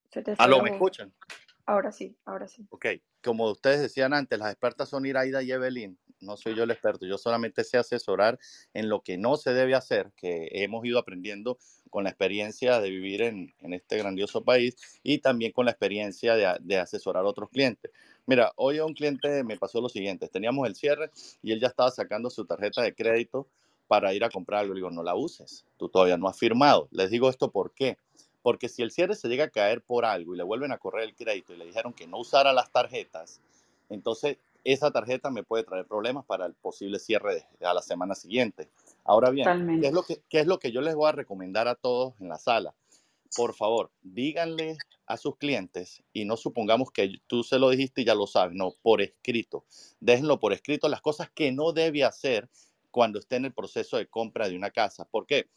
[0.08, 1.12] Se te ¿Aló, me escuchan?
[1.66, 2.64] Ahora sí, ahora sí.
[2.70, 2.86] Ok,
[3.24, 5.98] como ustedes decían antes, las expertas son Iraida y Evelyn.
[6.20, 8.38] No soy yo el experto, yo solamente sé asesorar
[8.72, 11.58] en lo que no se debe hacer, que hemos ido aprendiendo
[11.88, 16.36] con la experiencia de vivir en, en este grandioso país y también con la experiencia
[16.36, 17.90] de, de asesorar a otros clientes.
[18.26, 21.10] Mira, hoy a un cliente me pasó lo siguiente, teníamos el cierre
[21.42, 23.46] y él ya estaba sacando su tarjeta de crédito
[23.88, 24.74] para ir a comprar algo.
[24.74, 26.88] Le digo, no la uses, tú todavía no has firmado.
[26.92, 27.96] Les digo esto por qué.
[28.42, 31.04] Porque si el cierre se llega a caer por algo y le vuelven a correr
[31.04, 33.40] el crédito y le dijeron que no usara las tarjetas,
[33.90, 38.68] entonces esa tarjeta me puede traer problemas para el posible cierre a la semana siguiente.
[39.04, 41.68] Ahora bien, ¿qué es, lo que, ¿qué es lo que yo les voy a recomendar
[41.68, 42.74] a todos en la sala?
[43.36, 48.04] Por favor, díganle a sus clientes y no supongamos que tú se lo dijiste y
[48.04, 49.64] ya lo sabes, no, por escrito.
[50.00, 52.48] Déjenlo por escrito las cosas que no debe hacer
[52.90, 55.06] cuando esté en el proceso de compra de una casa.
[55.10, 55.48] porque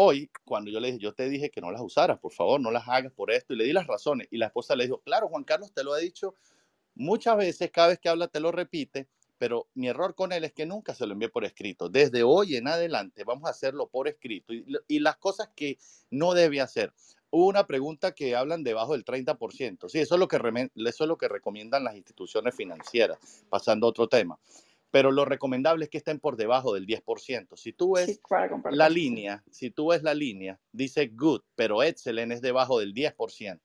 [0.00, 2.70] Hoy, cuando yo le dije, yo te dije que no las usaras, por favor, no
[2.70, 5.26] las hagas por esto, y le di las razones, y la esposa le dijo, claro,
[5.28, 6.36] Juan Carlos, te lo he dicho
[6.94, 9.08] muchas veces, cada vez que habla te lo repite,
[9.38, 11.88] pero mi error con él es que nunca se lo envié por escrito.
[11.88, 15.78] Desde hoy en adelante vamos a hacerlo por escrito, y, y las cosas que
[16.10, 16.92] no debe hacer
[17.30, 19.88] hubo una pregunta que hablan debajo del 30%.
[19.88, 23.90] Sí, eso es lo que, eso es lo que recomiendan las instituciones financieras, pasando a
[23.90, 24.38] otro tema.
[24.90, 27.56] Pero lo recomendable es que estén por debajo del 10%.
[27.56, 28.20] Si tú ves
[28.70, 33.58] la línea, si tú ves la línea, dice good, pero excellent es debajo del 10%.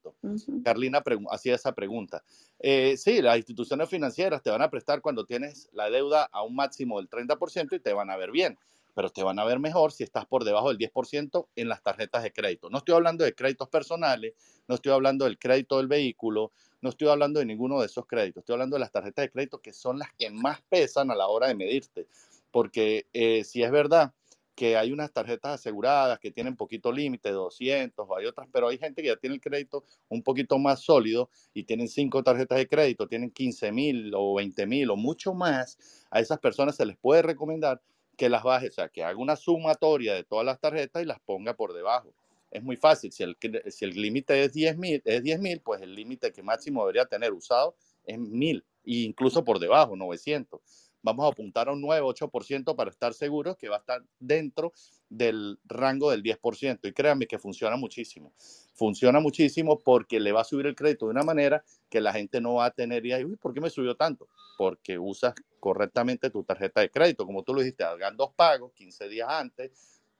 [0.64, 2.24] Carlina hacía esa pregunta.
[2.60, 6.56] Eh, sí, las instituciones financieras te van a prestar cuando tienes la deuda a un
[6.56, 8.58] máximo del 30% y te van a ver bien
[8.94, 12.24] pero te van a ver mejor si estás por debajo del 10% en las tarjetas
[12.24, 12.70] de crédito.
[12.70, 14.34] No estoy hablando de créditos personales,
[14.68, 16.52] no estoy hablando del crédito del vehículo,
[16.84, 19.62] no estoy hablando de ninguno de esos créditos, estoy hablando de las tarjetas de crédito
[19.62, 22.08] que son las que más pesan a la hora de medirte,
[22.52, 24.14] porque eh, si es verdad
[24.54, 28.78] que hay unas tarjetas aseguradas que tienen poquito límite, 200, o hay otras, pero hay
[28.78, 32.68] gente que ya tiene el crédito un poquito más sólido y tienen cinco tarjetas de
[32.68, 36.98] crédito, tienen 15 mil o 20 mil o mucho más, a esas personas se les
[36.98, 37.82] puede recomendar
[38.18, 41.22] que las baje, o sea, que haga una sumatoria de todas las tarjetas y las
[41.22, 42.14] ponga por debajo.
[42.54, 43.36] Es muy fácil, si el,
[43.70, 47.06] si el límite es 10 mil, es 10 mil, pues el límite que máximo debería
[47.06, 50.62] tener usado es mil, e incluso por debajo, 900.
[51.02, 54.72] Vamos a apuntar a un 9, 8% para estar seguros que va a estar dentro
[55.10, 56.80] del rango del 10%.
[56.84, 58.34] Y créanme que funciona muchísimo.
[58.74, 62.40] Funciona muchísimo porque le va a subir el crédito de una manera que la gente
[62.40, 64.30] no va a tener y uy, ¿por qué me subió tanto?
[64.58, 67.26] Porque usas correctamente tu tarjeta de crédito.
[67.26, 69.72] Como tú lo dijiste, hagan dos pagos 15 días antes.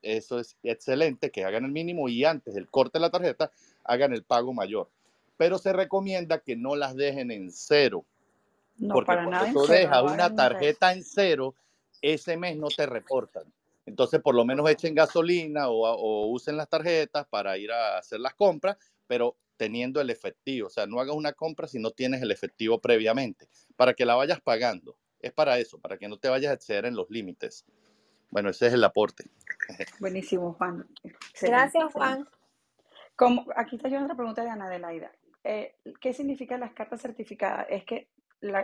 [0.04, 3.52] Eso es excelente, que hagan el mínimo y antes del corte de la tarjeta,
[3.84, 4.90] hagan el pago mayor.
[5.38, 8.06] Pero se recomienda que no las dejen en cero.
[8.78, 11.56] No, porque para cuando tú dejas una tarjeta en cero,
[12.02, 13.44] ese mes no te reportan.
[13.86, 18.20] Entonces, por lo menos echen gasolina o, o, usen las tarjetas para ir a hacer
[18.20, 18.78] las compras,
[19.08, 20.68] pero teniendo el efectivo.
[20.68, 24.16] O sea, no hagas una compra si no tienes el efectivo previamente, para que la
[24.16, 27.66] vayas pagando es para eso, para que no te vayas a exceder en los límites.
[28.34, 29.26] Bueno, ese es el aporte.
[30.00, 30.88] Buenísimo, Juan.
[31.40, 32.28] Gracias, Juan.
[33.16, 35.12] Como, aquí está yo otra pregunta de Ana Adelaida.
[35.44, 37.68] Eh, ¿Qué significan las cartas certificadas?
[37.70, 38.10] Es que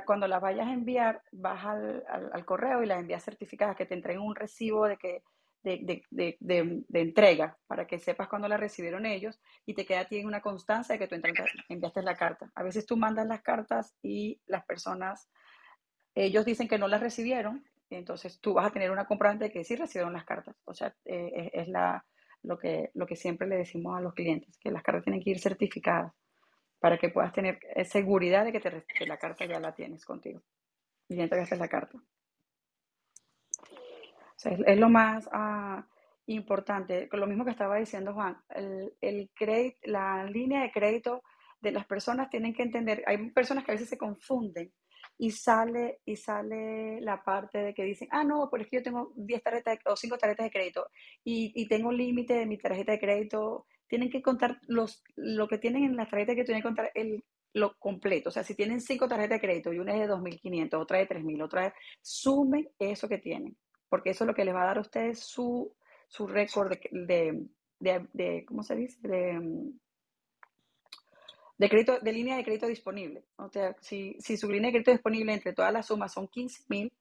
[0.08, 4.24] cuando las vayas a enviar, vas al, correo y las envías certificadas, que te entreguen
[4.24, 5.22] un recibo de que
[5.62, 10.26] de, entrega para que sepas cuándo la recibieron ellos y te queda a ti en
[10.26, 11.22] una constancia de que tú
[11.70, 12.52] enviaste la carta.
[12.56, 15.30] A veces tú mandas las cartas y las personas,
[16.16, 17.64] ellos dicen que no las recibieron,
[17.96, 20.56] entonces tú vas a tener una comprobante de que sí recibieron las cartas.
[20.66, 22.06] O sea, eh, es, la,
[22.44, 25.32] lo, que, lo que siempre le decimos a los clientes, que las cartas tienen que
[25.32, 26.14] ir certificadas
[26.80, 30.42] para que puedas tener eh, seguridad de que, te, la carta ya la tienes contigo
[31.08, 32.00] y ya entregaste la carta
[34.46, 35.86] es, lo más ah,
[36.28, 37.10] importante.
[37.12, 39.30] Lo mismo que estaba diciendo Juan, el, el
[39.84, 41.24] la línea de crédito
[41.60, 44.72] de las personas tienen que entender, hay personas que a veces se confunden
[45.20, 48.84] y sale, y sale la parte de que dicen, ah, no, pero es que yo
[48.84, 50.88] tengo 10 tarjetas o 5 tarjetas de crédito
[51.24, 53.68] y, y tengo límite de mi tarjeta de crédito.
[53.88, 57.24] Tienen que contar los, lo que tienen en las tarjetas que tienen que contar el,
[57.54, 58.30] lo completo.
[58.30, 61.08] O sea, si tienen 5 tarjetas de crédito y una es de 2.500, otra de
[61.08, 61.74] 3.000, otra de...
[62.02, 63.56] Sumen eso que tienen
[63.90, 65.76] porque eso es lo que les va a dar a ustedes su,
[66.08, 67.48] su récord de,
[67.80, 69.00] de, ¿cómo se dice?
[69.02, 69.42] De,
[71.60, 73.26] de, crédito, de línea de crédito disponible.
[73.36, 76.64] O sea, si, si su línea de crédito disponible entre todas las sumas son 15
[76.70, 76.92] mil,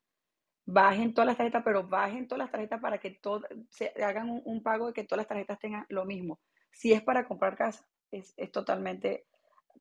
[0.66, 4.62] bajen todas las tarjetas, pero bajen todas las tarjetas para que todo, se hagan un,
[4.62, 6.40] pago de que todas las tarjetas tengan lo mismo.
[6.72, 9.26] Si es para comprar casa, es, es totalmente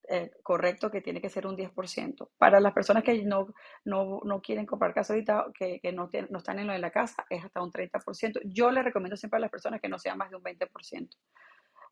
[0.10, 2.30] eh, correcto que tiene que ser un 10%.
[2.38, 3.48] Para las personas que no,
[3.84, 6.92] no, no quieren comprar casa ahorita, que, que no, no, están en lo de la
[6.92, 8.42] casa, es hasta un 30%.
[8.46, 11.10] Yo le recomiendo siempre a las personas que no sea más de un 20%.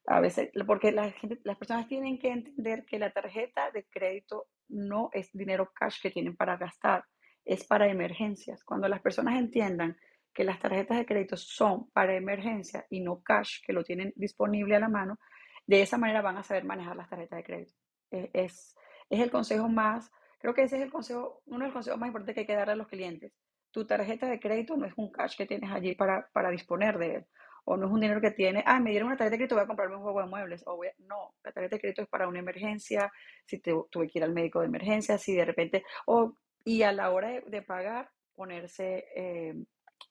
[0.07, 4.47] A veces, porque la gente, las personas tienen que entender que la tarjeta de crédito
[4.67, 7.05] no es dinero cash que tienen para gastar,
[7.43, 8.63] es para emergencias.
[8.63, 9.97] Cuando las personas entiendan
[10.33, 14.75] que las tarjetas de crédito son para emergencia y no cash, que lo tienen disponible
[14.75, 15.17] a la mano,
[15.65, 17.73] de esa manera van a saber manejar las tarjetas de crédito.
[18.11, 18.75] Eh, es,
[19.09, 22.07] es el consejo más, creo que ese es el consejo, uno de los consejos más
[22.07, 23.33] importantes que hay que darle a los clientes.
[23.71, 27.15] Tu tarjeta de crédito no es un cash que tienes allí para, para disponer de
[27.15, 27.25] él.
[27.65, 29.63] O no es un dinero que tiene, ah, me dieron una tarjeta de crédito, voy
[29.63, 30.63] a comprarme un juego de muebles.
[30.67, 33.11] O no, la tarjeta de crédito es para una emergencia,
[33.45, 36.91] si te, tuve que ir al médico de emergencia, si de repente, o, y a
[36.91, 39.55] la hora de, pagar, ponerse eh,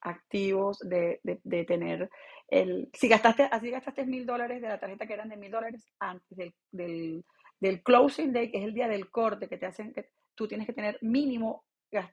[0.01, 2.11] activos, de, de, tener
[2.49, 5.89] el, si gastaste, así gastaste mil dólares de la tarjeta que eran de mil dólares
[5.99, 7.25] antes del, del
[7.65, 10.67] del closing day, que es el día del corte, que te hacen que tú tienes
[10.67, 11.65] que tener mínimo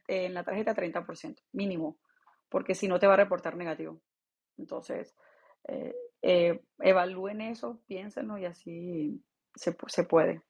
[0.07, 1.97] en la tarjeta 30%, mínimo,
[2.47, 4.01] porque si no te va a reportar negativo.
[4.57, 5.13] Entonces,
[5.67, 9.23] eh, eh, evalúen eso, piénsenlo y así
[9.55, 10.41] se, se puede.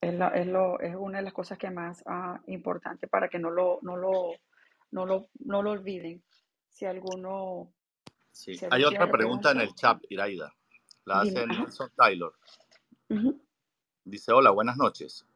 [0.00, 3.50] Es, es, lo, es, una de las cosas que más ah, importante para que no
[3.50, 4.32] lo, no lo,
[4.90, 6.22] no lo, no lo olviden.
[6.68, 7.72] Si alguno
[8.32, 8.58] Sí.
[8.70, 10.52] Hay otra pregunta en el chat, Iraida.
[11.04, 12.34] La hace Nelson Taylor.
[14.04, 15.26] Dice, hola, buenas noches.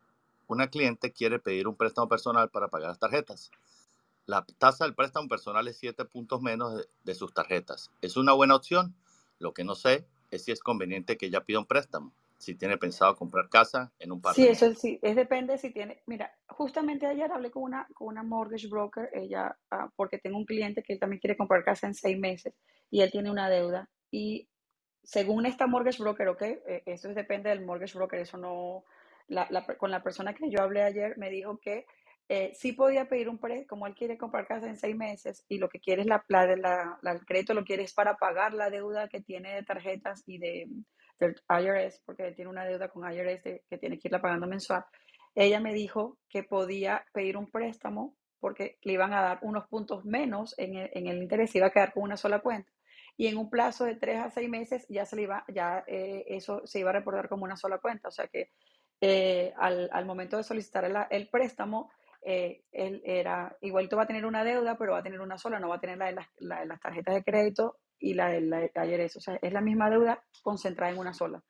[0.46, 3.50] Una cliente quiere pedir un préstamo personal para pagar las tarjetas.
[4.26, 7.90] La tasa del préstamo personal es 7 puntos menos de, sus tarjetas.
[8.02, 8.96] ¿Es una buena opción?
[9.38, 12.76] Lo que no sé es si es conveniente que ella pida un préstamo si tiene
[12.76, 17.06] pensado comprar casa en un par sí, eso sí, es depende si tiene, mira, justamente
[17.06, 20.96] ayer hablé con una, con una mortgage broker, ella, ah, porque tengo un cliente que
[20.96, 22.54] también quiere comprar casa en seis meses
[22.90, 24.48] y él tiene una deuda y
[25.02, 28.84] según esta mortgage broker, ok, e, eso depende del mortgage broker, eso no,
[29.28, 29.48] la,
[29.78, 31.86] con la persona que yo hablé ayer me dijo que
[32.28, 35.58] eh, sí podía pedir un préstamo, como él quiere comprar casa en seis meses y
[35.58, 38.70] lo que quiere es la, la, la, el crédito, lo quiere es para pagar la
[38.70, 40.68] deuda que tiene de tarjetas y de
[41.18, 44.84] del IRS, porque tiene una deuda con IRS que tiene que irla pagando mensual.
[45.34, 50.04] Ella me dijo que podía pedir un préstamo porque le iban a dar unos puntos
[50.04, 52.70] menos en el, en el interés, iba a quedar con una sola cuenta.
[53.16, 56.24] Y en un plazo de tres a seis meses ya se le iba, ya eh,
[56.28, 58.08] eso se iba a reportar como una sola cuenta.
[58.08, 58.50] O sea que
[59.00, 61.90] eh, al, al, momento de solicitar el, el préstamo,
[62.28, 65.60] eh, él era, igualito va a tener una deuda, pero va a tener una sola,
[65.60, 68.30] no va a tener la de las, la de las tarjetas de crédito y la
[68.30, 71.44] de, la O sea, es la misma deuda concentrada en una sola.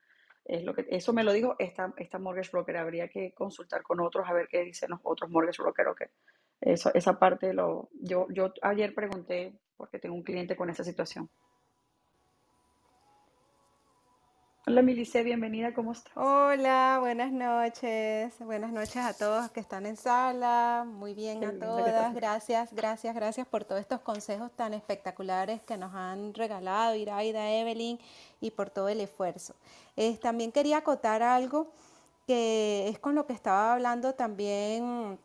[0.45, 2.77] Es lo que, eso me lo dijo esta, esta mortgage broker.
[2.77, 5.91] Habría que consultar con otros a ver qué dicen los otros mortgage brokers.
[5.93, 6.09] Okay.
[6.61, 7.89] Eso, esa parte lo.
[7.95, 11.31] Yo, yo ayer pregunté porque tengo un cliente con esa situación.
[14.69, 16.12] Hola Milice, bienvenida, ¿cómo estás?
[16.17, 18.35] Hola, buenas noches.
[18.41, 20.85] Buenas noches a todos que están en sala.
[20.85, 22.12] Muy bien a todas.
[22.12, 28.01] Gracias, gracias, gracias por todos estos consejos tan espectaculares que nos han regalado Iraida, Evelyn
[28.41, 29.55] y por todo el esfuerzo.
[30.21, 31.69] también quería acotar algo
[32.27, 35.17] que es con lo que estaba hablando también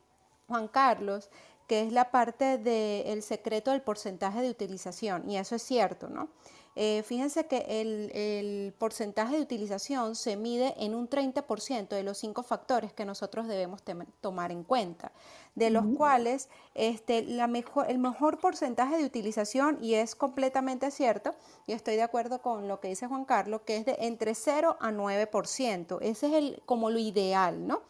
[0.48, 1.32] Juan Carlos,
[1.66, 6.30] que es la parte del secreto del porcentaje de utilización, y eso es cierto, ¿no?
[6.76, 12.44] Eh, fíjense que el, porcentaje de utilización se mide en un 30% de los cinco
[12.44, 13.82] factores que nosotros debemos
[14.22, 15.12] tomar en cuenta,
[15.56, 21.36] de los cuales este, la mejor, el mejor porcentaje de utilización, y es completamente cierto,
[21.68, 24.78] y estoy de acuerdo con lo que dice Juan Carlos, que es de entre 0
[24.80, 25.98] a 9%.
[26.02, 27.82] Ese es el, como lo ideal, ¿no?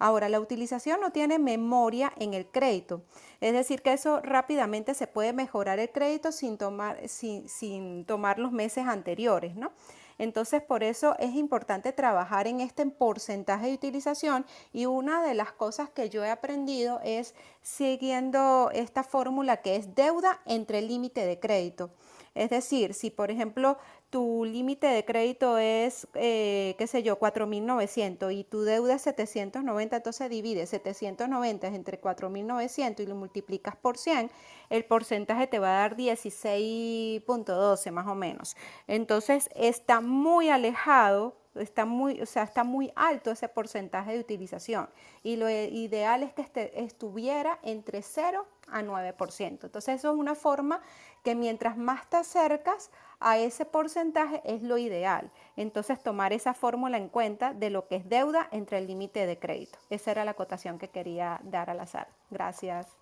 [0.00, 3.02] Ahora, la utilización no tiene memoria en el crédito.
[3.42, 8.50] Es decir, que eso rápidamente se puede mejorar el crédito sin tomar, sin, tomar los
[8.50, 9.72] meses anteriores, ¿no?
[10.16, 15.52] Entonces, por eso es importante trabajar en este porcentaje de utilización y una de las
[15.52, 21.38] cosas que yo he aprendido es siguiendo esta fórmula que es deuda entre límite de
[21.38, 21.90] crédito.
[22.34, 23.76] Es decir, si por ejemplo
[24.10, 29.96] tu límite de crédito es, eh, qué sé yo, 4.900 y tu deuda es 790,
[29.96, 34.30] entonces divide 790 entre 4.900 y lo multiplicas por 100,
[34.68, 38.56] el porcentaje te va a dar 16.12 más o menos.
[38.88, 44.88] Entonces está muy alejado está muy, o sea, está muy alto ese porcentaje de utilización
[45.22, 49.64] y lo ideal es que este, estuviera entre 0 a 9%.
[49.64, 50.80] Entonces eso es una forma
[51.24, 52.90] que mientras más te acercas
[53.20, 55.30] a ese porcentaje es lo ideal.
[55.56, 59.38] Entonces tomar esa fórmula en cuenta de lo que es deuda entre el límite de
[59.38, 59.78] crédito.
[59.90, 62.08] Esa era la acotación que quería dar al azar.
[62.30, 62.96] Gracias.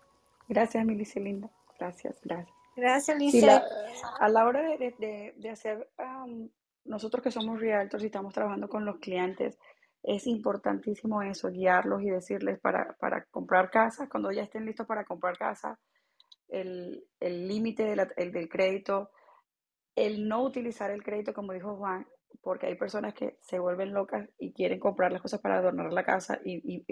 [0.48, 1.50] Gracias, Milicia Linda.
[1.78, 2.56] Gracias, gracias.
[2.74, 3.48] Gracias, Lice.
[4.20, 5.88] a la hora de, hacer
[6.84, 9.58] nosotros que somos realtors y estamos trabajando con los clientes,
[10.02, 12.96] es importantísimo eso, guiarlos y decirles para,
[13.30, 15.78] comprar casa, cuando ya estén listos para comprar casa,
[16.48, 19.10] el límite del crédito,
[20.06, 22.06] el no utilizar el crédito, como dijo Juan,
[22.42, 26.04] porque hay personas que se vuelven locas y quieren comprar las cosas para adornar la
[26.04, 26.84] casa y,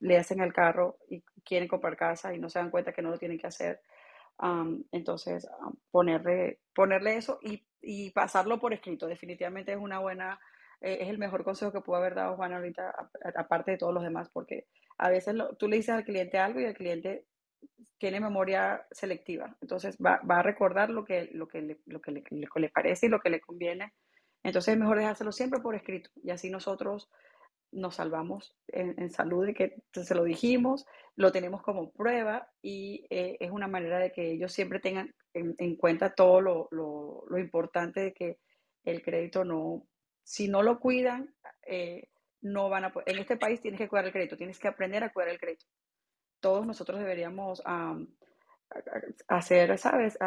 [0.00, 3.10] le hacen el carro y quieren comprar casa y no se dan cuenta que no
[3.10, 3.80] lo tienen que hacer.
[4.92, 5.48] entonces,
[5.90, 9.06] ponerle, ponerle eso y y pasarlo por escrito.
[9.06, 10.40] Definitivamente es una buena,
[10.80, 14.02] eh, es el mejor consejo que pudo haber dado Juan ahorita, aparte de todos los
[14.02, 14.66] demás, porque
[14.98, 17.26] a veces tú le dices al cliente algo y el cliente
[17.98, 19.56] tiene memoria selectiva.
[19.60, 23.06] Entonces va, va a recordar lo que, lo, que le, lo que le, le, parece
[23.06, 23.92] y lo que le conviene.
[24.42, 27.08] Entonces es mejor dejárselo siempre por escrito y así nosotros
[27.74, 30.86] nos salvamos en, salud de que se lo dijimos,
[31.16, 35.76] lo tenemos como prueba y eh, es una manera de que ellos siempre tengan en,
[35.76, 38.38] cuenta todo lo, lo, importante de que
[38.84, 39.88] el crédito no,
[40.22, 41.34] si no lo cuidan,
[41.66, 42.08] eh,
[42.42, 42.92] no van a.
[43.06, 45.66] En este país tienes que cuidar el crédito, tienes que aprender a cuidar el crédito.
[46.44, 47.62] Todos nosotros deberíamos
[49.28, 50.18] hacer, ¿sabes?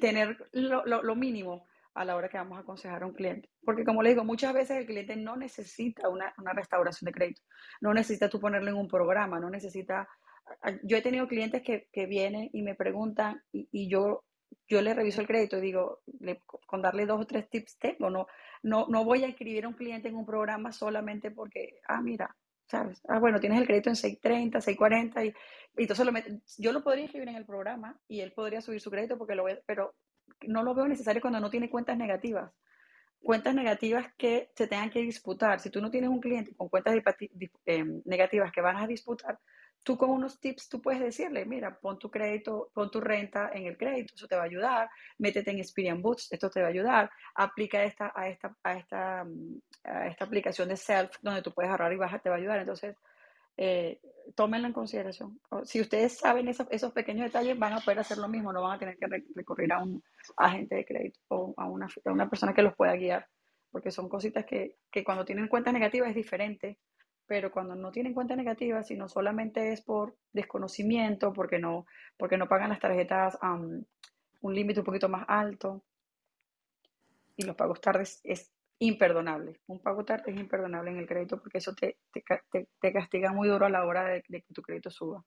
[0.00, 3.50] tener lo, lo, mínimo a la hora que vamos a aconsejar a un cliente.
[3.62, 7.42] Porque como le digo, muchas veces el cliente no necesita una, una restauración de crédito,
[7.82, 10.08] no necesita tú ponerlo en un programa, no necesita
[10.84, 14.24] yo he tenido clientes que, que vienen y me preguntan y, y, yo,
[14.68, 16.00] yo le reviso el crédito y digo,
[16.66, 18.26] con darle dos o tres tips tengo, no,
[18.62, 22.34] no, no voy a inscribir a un cliente en un programa solamente porque, ah, mira,
[22.72, 25.28] Ah, bueno, tienes el crédito en 630, 640 y,
[25.76, 26.12] y entonces lo
[26.58, 29.44] yo lo podría inscribir en el programa y él podría subir su crédito porque lo
[29.44, 29.94] ve, pero
[30.46, 32.52] no lo veo necesario cuando no tiene cuentas negativas.
[33.22, 35.60] Cuentas negativas que se tengan que disputar.
[35.60, 36.94] Si tú no tienes un cliente con cuentas
[37.66, 39.38] eh, negativas que van a disputar,
[39.82, 43.66] tú con unos tips, tú puedes decirle, mira, pon tu crédito, pon tu renta en
[43.66, 46.70] el crédito, eso te va a ayudar, métete en Experian Boots, esto te va a
[46.70, 49.26] ayudar, aplica esta, a, esta, a, esta,
[49.84, 52.58] a esta aplicación de Self, donde tú puedes ahorrar y bajar, te va a ayudar.
[52.60, 52.96] Entonces,
[53.56, 54.00] eh,
[54.34, 55.40] tómenlo en consideración.
[55.64, 58.76] Si ustedes saben esos, esos, pequeños detalles, van a poder hacer lo mismo, no van
[58.76, 60.02] a tener que recurrir a un
[60.36, 63.26] agente de crédito o a una, a una persona que los pueda guiar,
[63.70, 66.78] porque son cositas que, que cuando tienen cuentas negativas es diferente
[67.30, 72.48] pero cuando no tienen cuenta negativa, sino solamente es por desconocimiento, porque no, porque no
[72.48, 73.86] pagan las tarjetas a un
[74.42, 75.84] límite un poquito más alto,
[77.36, 79.60] y los pagos tardes es imperdonable.
[79.68, 83.66] Un pago tarde es imperdonable en el crédito porque eso te, te, castiga muy duro
[83.66, 85.24] a la hora de, de que tu crédito suba.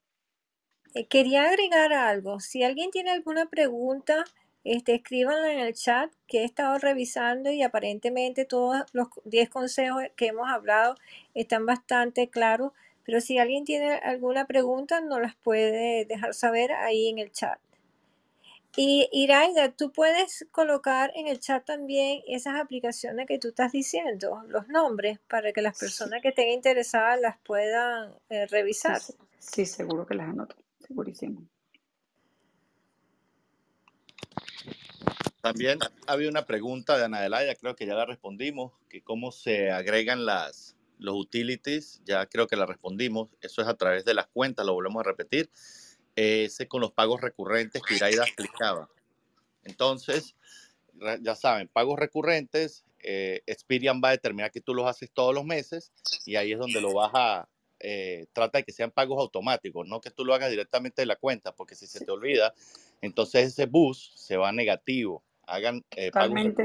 [0.94, 2.42] Eh, quería agregar algo.
[2.42, 4.26] Si alguien tiene alguna pregunta,
[4.64, 10.04] este, escríbanlo en el chat que he estado revisando y aparentemente todos los 10 consejos
[10.16, 10.96] que hemos hablado
[11.34, 12.72] están bastante claros.
[13.04, 17.60] Pero si alguien tiene alguna pregunta, nos las puede dejar saber ahí en el chat.
[18.76, 24.42] Y Iraida, tú puedes colocar en el chat también esas aplicaciones que tú estás diciendo,
[24.48, 29.00] los nombres, para que las personas que estén interesadas las puedan eh, revisar.
[29.38, 31.48] sí, seguro que las anoto, segurísimo.
[35.44, 35.78] También
[36.08, 40.26] había una pregunta de Ana Delaya, creo que ya la respondimos, que cómo se agregan
[40.26, 44.66] las, los utilities, ya creo que la respondimos, eso es a través de las cuentas,
[44.66, 45.50] lo volvemos a repetir.
[46.16, 48.90] ese con los pagos recurrentes que Iraida explicaba.
[49.66, 50.38] Entonces,
[51.20, 55.44] ya saben, pagos recurrentes, eh, Experian va a determinar que tú los haces todos los
[55.44, 55.92] meses
[56.26, 57.50] y ahí es donde lo vas a,
[57.82, 61.18] eh, trata de que sean pagos automáticos, no que tú lo hagas directamente de la
[61.18, 62.54] cuenta, porque si se te olvida,
[63.02, 65.22] entonces ese bus se va negativo.
[65.48, 66.64] Hagan eh, Totalmente.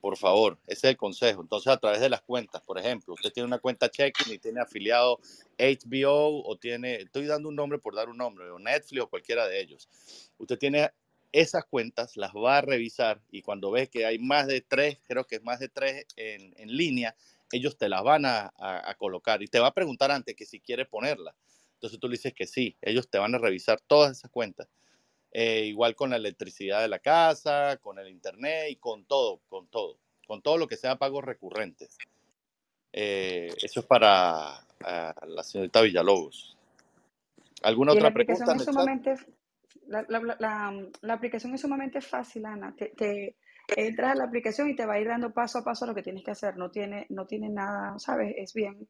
[0.00, 1.42] Por favor, ese es el consejo.
[1.42, 4.60] Entonces, a través de las cuentas, por ejemplo, usted tiene una cuenta checking y tiene
[4.60, 5.20] afiliado
[5.58, 9.46] HBO o tiene, estoy dando un nombre por dar un nombre, o Netflix o cualquiera
[9.46, 9.88] de ellos.
[10.38, 10.90] Usted tiene
[11.30, 15.24] esas cuentas, las va a revisar y cuando ves que hay más de tres, creo
[15.24, 17.14] que es más de tres en, en línea,
[17.52, 18.52] ellos te las van a,
[18.98, 21.34] colocar y te va a preguntar antes que si quieres ponerla.
[21.74, 24.68] Entonces tú le dices que sí, ellos te van a revisar todas esas cuentas.
[25.34, 29.66] Eh, igual con la electricidad de la casa, con el internet y con todo, con
[29.68, 31.96] todo, con todo lo que sea pagos recurrentes.
[32.92, 36.58] Eh, eso es para la señorita Villalobos.
[37.62, 38.54] ¿Alguna otra pregunta?
[39.86, 42.74] la, la, aplicación es sumamente fácil, Ana.
[42.76, 43.36] te,
[43.76, 46.02] entras a la aplicación y te va a ir dando paso a paso lo que
[46.02, 46.56] tienes que hacer.
[46.56, 48.34] No tiene, no tiene nada, ¿sabes?
[48.36, 48.86] Es bien,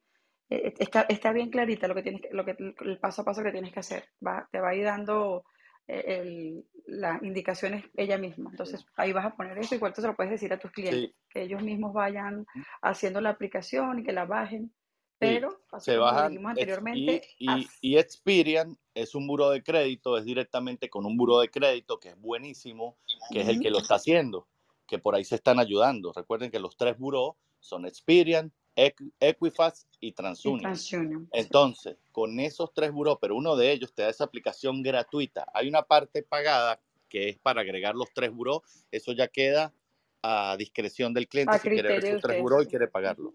[0.51, 3.53] eh, está, está, bien clarita lo que tienes, lo que, el paso a paso que
[3.53, 4.05] tienes que hacer.
[4.27, 5.45] Va, te va a ir dando
[5.89, 8.51] eh, las indicaciones ella misma.
[8.51, 11.15] Entonces ahí vas a poner eso y cuánto se lo puedes decir a tus clientes,
[11.29, 12.47] que ellos mismos vayan
[12.83, 14.73] haciendo la aplicación y que la bajen.
[15.19, 20.91] Pero, se bajan anteriormente, y, y, y, Experian es un buro de crédito, es directamente
[20.91, 22.99] con un buro de crédito que es buenísimo,
[23.31, 24.49] que es el que lo está haciendo
[24.93, 26.13] que por ahí se están ayudando.
[26.13, 31.29] Recuerden que los tres buros son Experian, Equifax y TransUnion.
[31.33, 35.47] Entonces, con esos tres buros, pero uno de ellos te da esa aplicación gratuita.
[35.55, 38.63] Hay una parte pagada que es para agregar los tres buros.
[38.91, 39.75] Eso ya queda
[40.23, 43.35] a discreción del cliente si quiere ver sus tres buros y quiere pagarlo.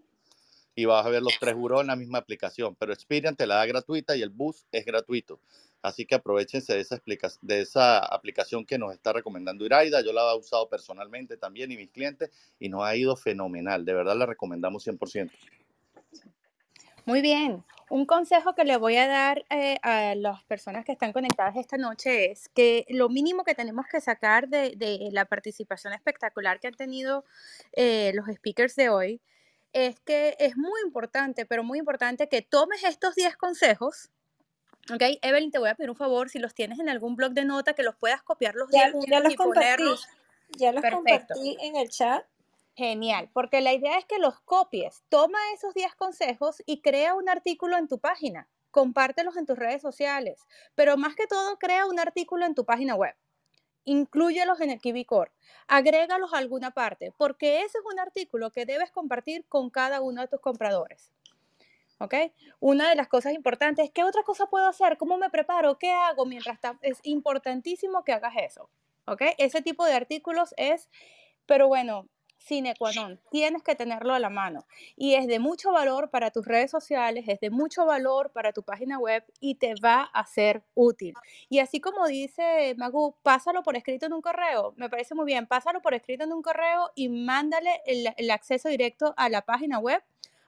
[0.78, 2.76] Y vas a ver los tres buros en la misma aplicación.
[2.76, 5.40] Pero Experian te la da gratuita y el bus es gratuito.
[5.82, 7.02] Así que aprovechense de esa,
[7.42, 10.02] de esa aplicación que nos está recomendando Iraida.
[10.02, 13.84] Yo la he usado personalmente también y mis clientes y nos ha ido fenomenal.
[13.84, 15.32] De verdad la recomendamos 100%.
[17.06, 17.64] Muy bien.
[17.90, 21.76] Un consejo que le voy a dar eh, a las personas que están conectadas esta
[21.76, 26.74] noche es que lo mínimo que tenemos que sacar de, la participación espectacular que han
[26.74, 27.24] tenido
[27.72, 29.20] eh, los speakers de hoy
[29.72, 34.10] es que es muy importante, pero muy importante que tomes estos 10 consejos
[34.90, 37.44] Ok, Evelyn, te voy a pedir un favor, si los tienes en algún blog de
[37.44, 40.08] nota, que los puedas copiar los ya, ya los y ponerlos.
[40.56, 42.24] Ya los compartí en el chat.
[42.74, 45.02] Genial, porque la idea es que los copies.
[45.08, 48.48] Toma esos 10 consejos y crea un artículo en tu página.
[48.70, 52.94] Compártelos en tus redes sociales, pero más que todo, crea un artículo en tu página
[52.94, 53.14] web.
[53.88, 55.30] Inclúyelos en el KiwiCore.
[55.66, 60.20] Agrégalos a alguna parte, porque ese es un artículo que debes compartir con cada uno
[60.20, 61.10] de tus compradores.
[61.98, 62.14] ¿ok?
[62.60, 64.98] Una de las cosas importantes es, ¿qué otra cosa puedo hacer?
[64.98, 65.78] ¿Cómo me preparo?
[65.78, 66.78] ¿Qué hago mientras está?
[66.82, 68.68] Es importantísimo que hagas eso,
[69.06, 69.22] ¿ok?
[69.38, 70.88] Ese tipo de artículos es,
[71.46, 72.06] pero bueno,
[72.38, 74.66] sine qua non, tienes que tenerlo a la mano
[74.96, 78.62] y es de mucho valor para tus redes sociales, es de mucho valor para tu
[78.62, 81.14] página web y te va a ser útil.
[81.48, 85.46] Y así como dice Magu, pásalo por escrito en un correo, me parece muy bien,
[85.46, 89.78] pásalo por escrito en un correo y mándale el, el acceso directo a la página
[89.78, 90.02] web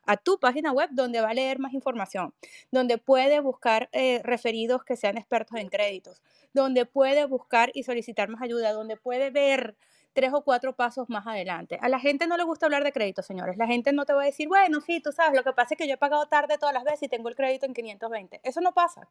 [0.07, 2.35] a tu página web donde va a leer más información,
[2.73, 6.21] donde puede buscar eh, referidos que sean expertos en créditos,
[6.53, 9.77] donde puede buscar y solicitar más ayuda, donde puede ver
[10.13, 11.79] tres o cuatro pasos más adelante.
[11.81, 13.57] A la gente no le gusta hablar de crédito, señores.
[13.57, 15.79] La gente no te va a decir, bueno, sí, tú sabes, lo que pasa es
[15.79, 18.41] que yo he pagado tarde todas las veces y tengo el crédito en 520.
[18.43, 19.09] Eso no pasa.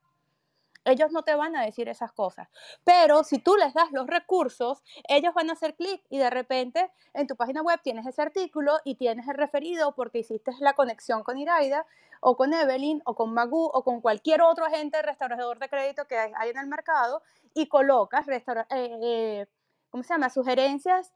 [0.85, 2.47] Ellos no te van a decir esas cosas.
[2.83, 6.89] Pero si tú les das los recursos, ellos van a hacer clic y de repente
[7.13, 11.23] en tu página web tienes ese artículo y tienes el referido porque hiciste la conexión
[11.23, 11.85] con Iraida
[12.21, 16.17] o con Evelyn o con Magu o con cualquier otro agente restaurador de crédito que
[16.17, 17.21] hay en el mercado
[17.53, 19.45] y colocas, eh, eh,
[19.89, 20.29] ¿cómo se llama?
[20.29, 21.13] Sugerencias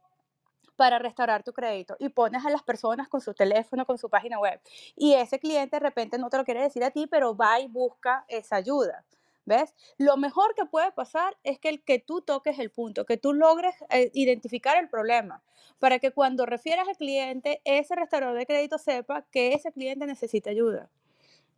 [0.75, 4.39] para restaurar tu crédito y pones a las personas con su teléfono, con su página
[4.39, 4.59] web.
[4.95, 7.67] Y ese cliente de repente no te lo quiere decir a ti, pero va y
[7.67, 9.05] busca esa ayuda.
[9.45, 9.75] ¿Ves?
[9.97, 13.33] Lo mejor que puede pasar es que, el, que tú toques el punto, que tú
[13.33, 15.43] logres eh, identificar el problema,
[15.79, 20.49] para que cuando refieras al cliente, ese restaurador de crédito sepa que ese cliente necesita
[20.49, 20.89] ayuda.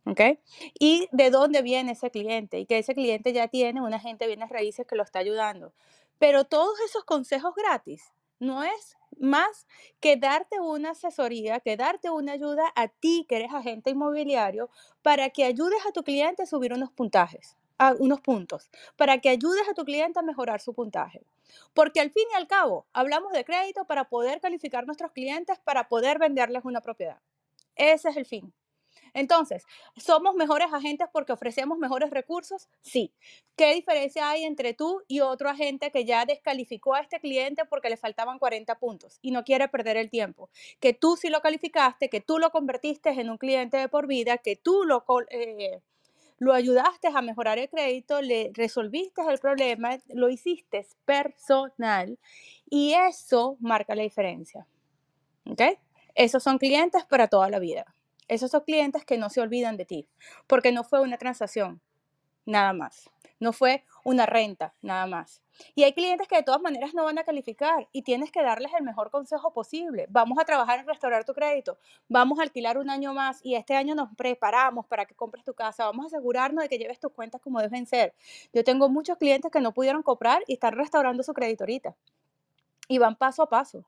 [0.04, 0.20] ¿Ok?
[0.78, 4.28] Y de dónde viene ese cliente y que ese cliente ya tiene un agente de
[4.28, 5.72] bienes raíces que lo está ayudando.
[6.18, 9.66] Pero todos esos consejos gratis no es más
[10.00, 14.70] que darte una asesoría, que darte una ayuda a ti que eres agente inmobiliario
[15.02, 17.56] para que ayudes a tu cliente a subir unos puntajes
[17.98, 21.22] unos puntos para que ayudes a tu cliente a mejorar su puntaje.
[21.74, 25.88] Porque al fin y al cabo, hablamos de crédito para poder calificar nuestros clientes, para
[25.88, 27.20] poder venderles una propiedad.
[27.76, 28.52] Ese es el fin.
[29.14, 29.64] Entonces,
[29.96, 32.68] ¿somos mejores agentes porque ofrecemos mejores recursos?
[32.80, 33.12] Sí.
[33.56, 37.88] ¿Qué diferencia hay entre tú y otro agente que ya descalificó a este cliente porque
[37.88, 40.50] le faltaban 40 puntos y no quiere perder el tiempo?
[40.80, 44.38] Que tú sí lo calificaste, que tú lo convertiste en un cliente de por vida,
[44.38, 45.80] que tú lo, eh,
[46.38, 52.18] lo ayudaste a mejorar el crédito, le resolviste el problema, lo hiciste personal
[52.68, 54.66] y eso marca la diferencia.
[55.48, 55.62] ¿Ok?
[56.14, 57.95] Esos son clientes para toda la vida.
[58.28, 60.08] Esos son clientes que no se olvidan de ti,
[60.46, 61.80] porque no fue una transacción,
[62.44, 63.10] nada más.
[63.38, 65.42] No fue una renta, nada más.
[65.74, 68.72] Y hay clientes que de todas maneras no van a calificar y tienes que darles
[68.78, 70.06] el mejor consejo posible.
[70.08, 73.74] Vamos a trabajar en restaurar tu crédito, vamos a alquilar un año más y este
[73.74, 77.12] año nos preparamos para que compres tu casa, vamos a asegurarnos de que lleves tus
[77.12, 78.14] cuentas como deben ser.
[78.54, 81.94] Yo tengo muchos clientes que no pudieron comprar y están restaurando su crédito ahorita.
[82.88, 83.84] Y van paso a paso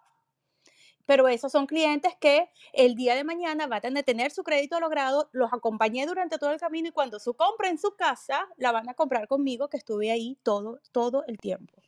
[1.09, 5.31] pero esos son clientes que el día de mañana van a tener su crédito logrado,
[5.33, 8.91] los acompañé durante todo el camino y cuando su compra en su casa, la van
[8.91, 11.81] a comprar conmigo, que estuve ahí todo, todo el tiempo.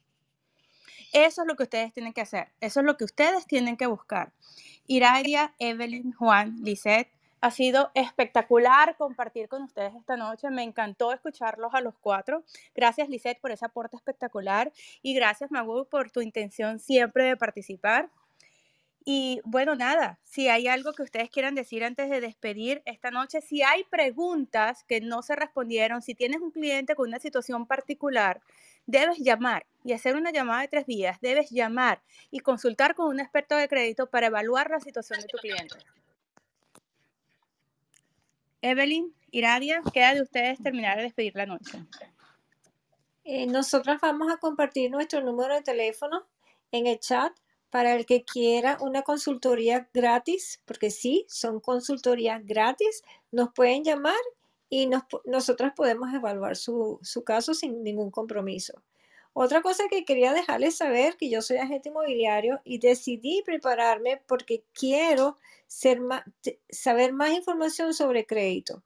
[1.12, 3.86] Eso es lo que ustedes tienen que hacer, eso es lo que ustedes tienen que
[3.86, 4.32] buscar.
[4.86, 7.10] Iradia, Evelyn, Juan, Lisette,
[7.42, 10.50] ha sido espectacular compartir con ustedes esta noche.
[10.50, 12.44] Me encantó escucharlos a los cuatro.
[12.74, 14.72] Gracias, Lisette, por ese aporte espectacular.
[15.02, 18.10] Y gracias, Magu, por tu intención siempre de participar.
[19.04, 23.40] Y bueno, nada, si hay algo que ustedes quieran decir antes de despedir esta noche,
[23.40, 28.42] si hay preguntas que no se respondieron, si tienes un cliente con una situación particular,
[28.86, 31.18] debes llamar y hacer una llamada de tres vías.
[31.20, 35.38] Debes llamar y consultar con un experto de crédito para evaluar la situación de tu
[35.38, 35.76] cliente.
[38.62, 41.78] Evelyn, Iradia, queda de ustedes terminar de despedir la noche.
[43.24, 46.26] Eh, nosotras vamos a compartir nuestro número de teléfono
[46.72, 47.32] en el chat
[47.70, 54.20] para el que quiera una consultoría gratis, porque sí, son consultorías gratis, nos pueden llamar
[54.68, 58.82] y nos, nosotras podemos evaluar su, su, caso sin ningún compromiso.
[59.32, 64.64] Otra cosa que quería dejarles saber, que yo soy agente inmobiliario y decidí prepararme porque
[64.72, 65.36] quiero
[65.68, 68.82] saber más información sobre crédito.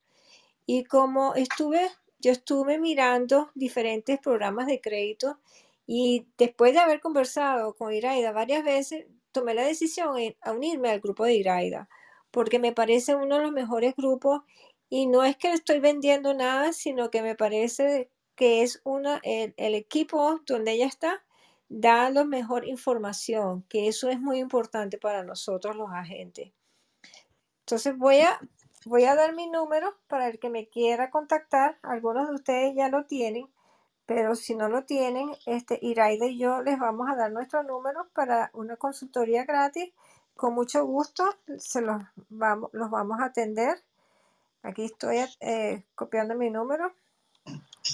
[0.66, 5.38] Y como estuve, yo estuve mirando diferentes programas de crédito
[5.86, 11.00] y después de haber conversado con Iraida varias veces, tomé la decisión de unirme al
[11.00, 11.88] grupo de Iraida,
[12.30, 14.42] porque me parece uno de los mejores grupos
[14.88, 19.54] y no es que estoy vendiendo nada, sino que me parece que es una, el,
[19.56, 21.22] el equipo donde ella está
[21.68, 26.52] da la mejor información, que eso es muy importante para nosotros los agentes.
[27.60, 28.38] Entonces voy a,
[28.84, 31.78] voy a dar mi número para el que me quiera contactar.
[31.82, 33.48] Algunos de ustedes ya lo tienen.
[34.06, 38.06] Pero si no lo tienen, este, Iraida y yo les vamos a dar nuestros números
[38.14, 39.92] para una consultoría gratis.
[40.36, 41.24] Con mucho gusto
[41.58, 43.78] se los vamos, los vamos a atender.
[44.62, 46.92] Aquí estoy eh, copiando mi número.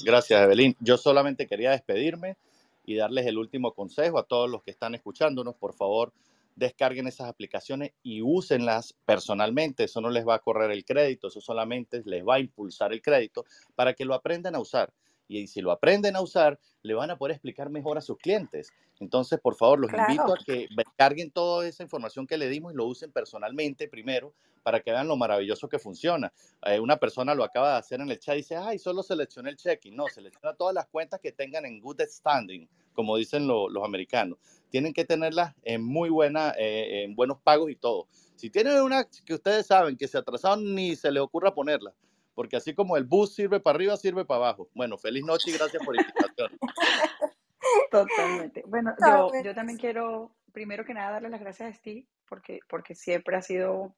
[0.05, 0.77] Gracias, Evelyn.
[0.81, 2.37] Yo solamente quería despedirme
[2.85, 5.55] y darles el último consejo a todos los que están escuchándonos.
[5.57, 6.13] Por favor,
[6.57, 9.85] descarguen esas aplicaciones y úsenlas personalmente.
[9.85, 13.03] Eso no les va a correr el crédito, eso solamente les va a impulsar el
[13.03, 13.45] crédito
[13.75, 14.93] para que lo aprendan a usar
[15.31, 18.73] y si lo aprenden a usar, le van a poder explicar mejor a sus clientes.
[18.99, 20.67] Entonces, por favor, los invito a que
[20.97, 25.07] carguen toda esa información que le dimos y lo usen personalmente primero para que vean
[25.07, 26.33] lo maravilloso que funciona.
[26.67, 29.51] Eh, una persona lo acaba de hacer en el chat y dice, ay, solo seleccioné
[29.51, 29.95] el checking.
[29.95, 34.37] No, selecciona todas las cuentas que tengan en good standing, como dicen los americanos.
[34.69, 38.09] Tienen que tenerlas en muy buena, eh, en buenos pagos y todo.
[38.35, 41.95] Si tienen una que ustedes saben que se atrasaron, ni se les ocurra ponerla
[42.35, 44.69] porque así como el bus sirve para arriba, sirve para abajo.
[44.75, 46.59] Bueno, feliz noche y gracias por la invitación.
[47.91, 48.63] Totalmente.
[48.67, 52.95] Bueno, yo, yo, también quiero, primero que nada, darle las gracias a Steve, porque, porque
[52.95, 53.95] siempre ha sido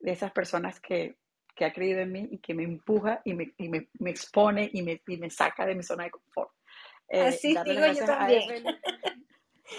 [0.00, 1.16] de esas personas que,
[1.54, 4.70] que ha creído en mí y que me empuja y me, y me, me expone
[4.72, 6.50] y me, y me, saca de mi zona de confort.
[7.08, 8.42] Eh, Así digo yo también.
[8.42, 8.76] A Evelyn,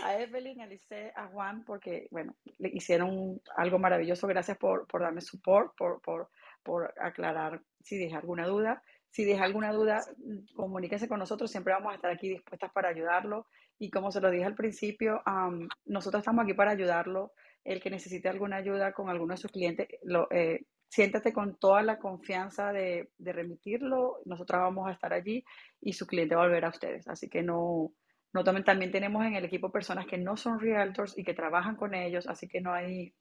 [0.03, 4.27] a Evelyn, a Lice, a Juan, porque, bueno, le hicieron algo maravilloso.
[4.27, 6.29] Gracias por, por darme support, por, por,
[6.63, 8.81] por aclarar si deja alguna duda.
[9.11, 10.03] Si deja alguna duda,
[10.55, 13.47] comuníquese con nosotros, siempre vamos a estar aquí dispuestas para ayudarlo.
[13.79, 15.21] Y como se lo dije al principio,
[15.85, 17.31] nosotros estamos aquí para ayudarlo.
[17.63, 21.81] El que necesite alguna ayuda con alguno de sus clientes, lo, eh, siéntate con toda
[21.81, 24.19] la confianza de, de, remitirlo.
[24.25, 25.43] Nosotros vamos a estar allí
[25.81, 27.07] y su cliente va a volver a ustedes.
[27.07, 27.91] Así que no,
[28.33, 28.63] no tomen.
[28.63, 32.27] También tenemos en el equipo personas que no son realtors y que trabajan con ellos,
[32.27, 33.13] así que no hay,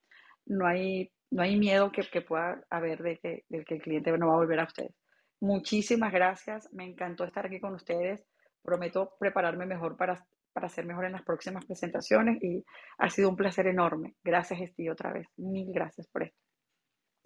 [0.46, 4.38] no hay no hay miedo que, pueda haber de que, el cliente no va a
[4.38, 4.94] volver a ustedes.
[5.40, 8.24] Muchísimas gracias, me encantó estar aquí con ustedes.
[8.62, 12.64] Prometo prepararme mejor para, para ser mejor en las próximas presentaciones y
[12.98, 14.16] ha sido un placer enorme.
[14.24, 15.26] Gracias, Steve, otra vez.
[15.36, 16.38] Mil gracias por esto.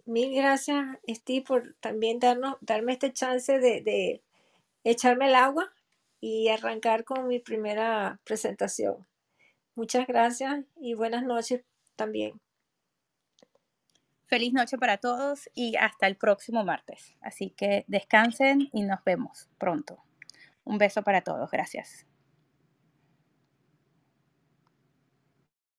[0.05, 4.21] Mil gracias, Steve, por también darnos, darme este chance de, de
[4.83, 5.73] echarme el agua
[6.19, 9.07] y arrancar con mi primera presentación.
[9.75, 11.63] Muchas gracias y buenas noches
[11.95, 12.39] también.
[14.27, 17.15] Feliz noche para todos y hasta el próximo martes.
[17.21, 20.03] Así que descansen y nos vemos pronto.
[20.63, 21.51] Un beso para todos.
[21.51, 22.05] Gracias.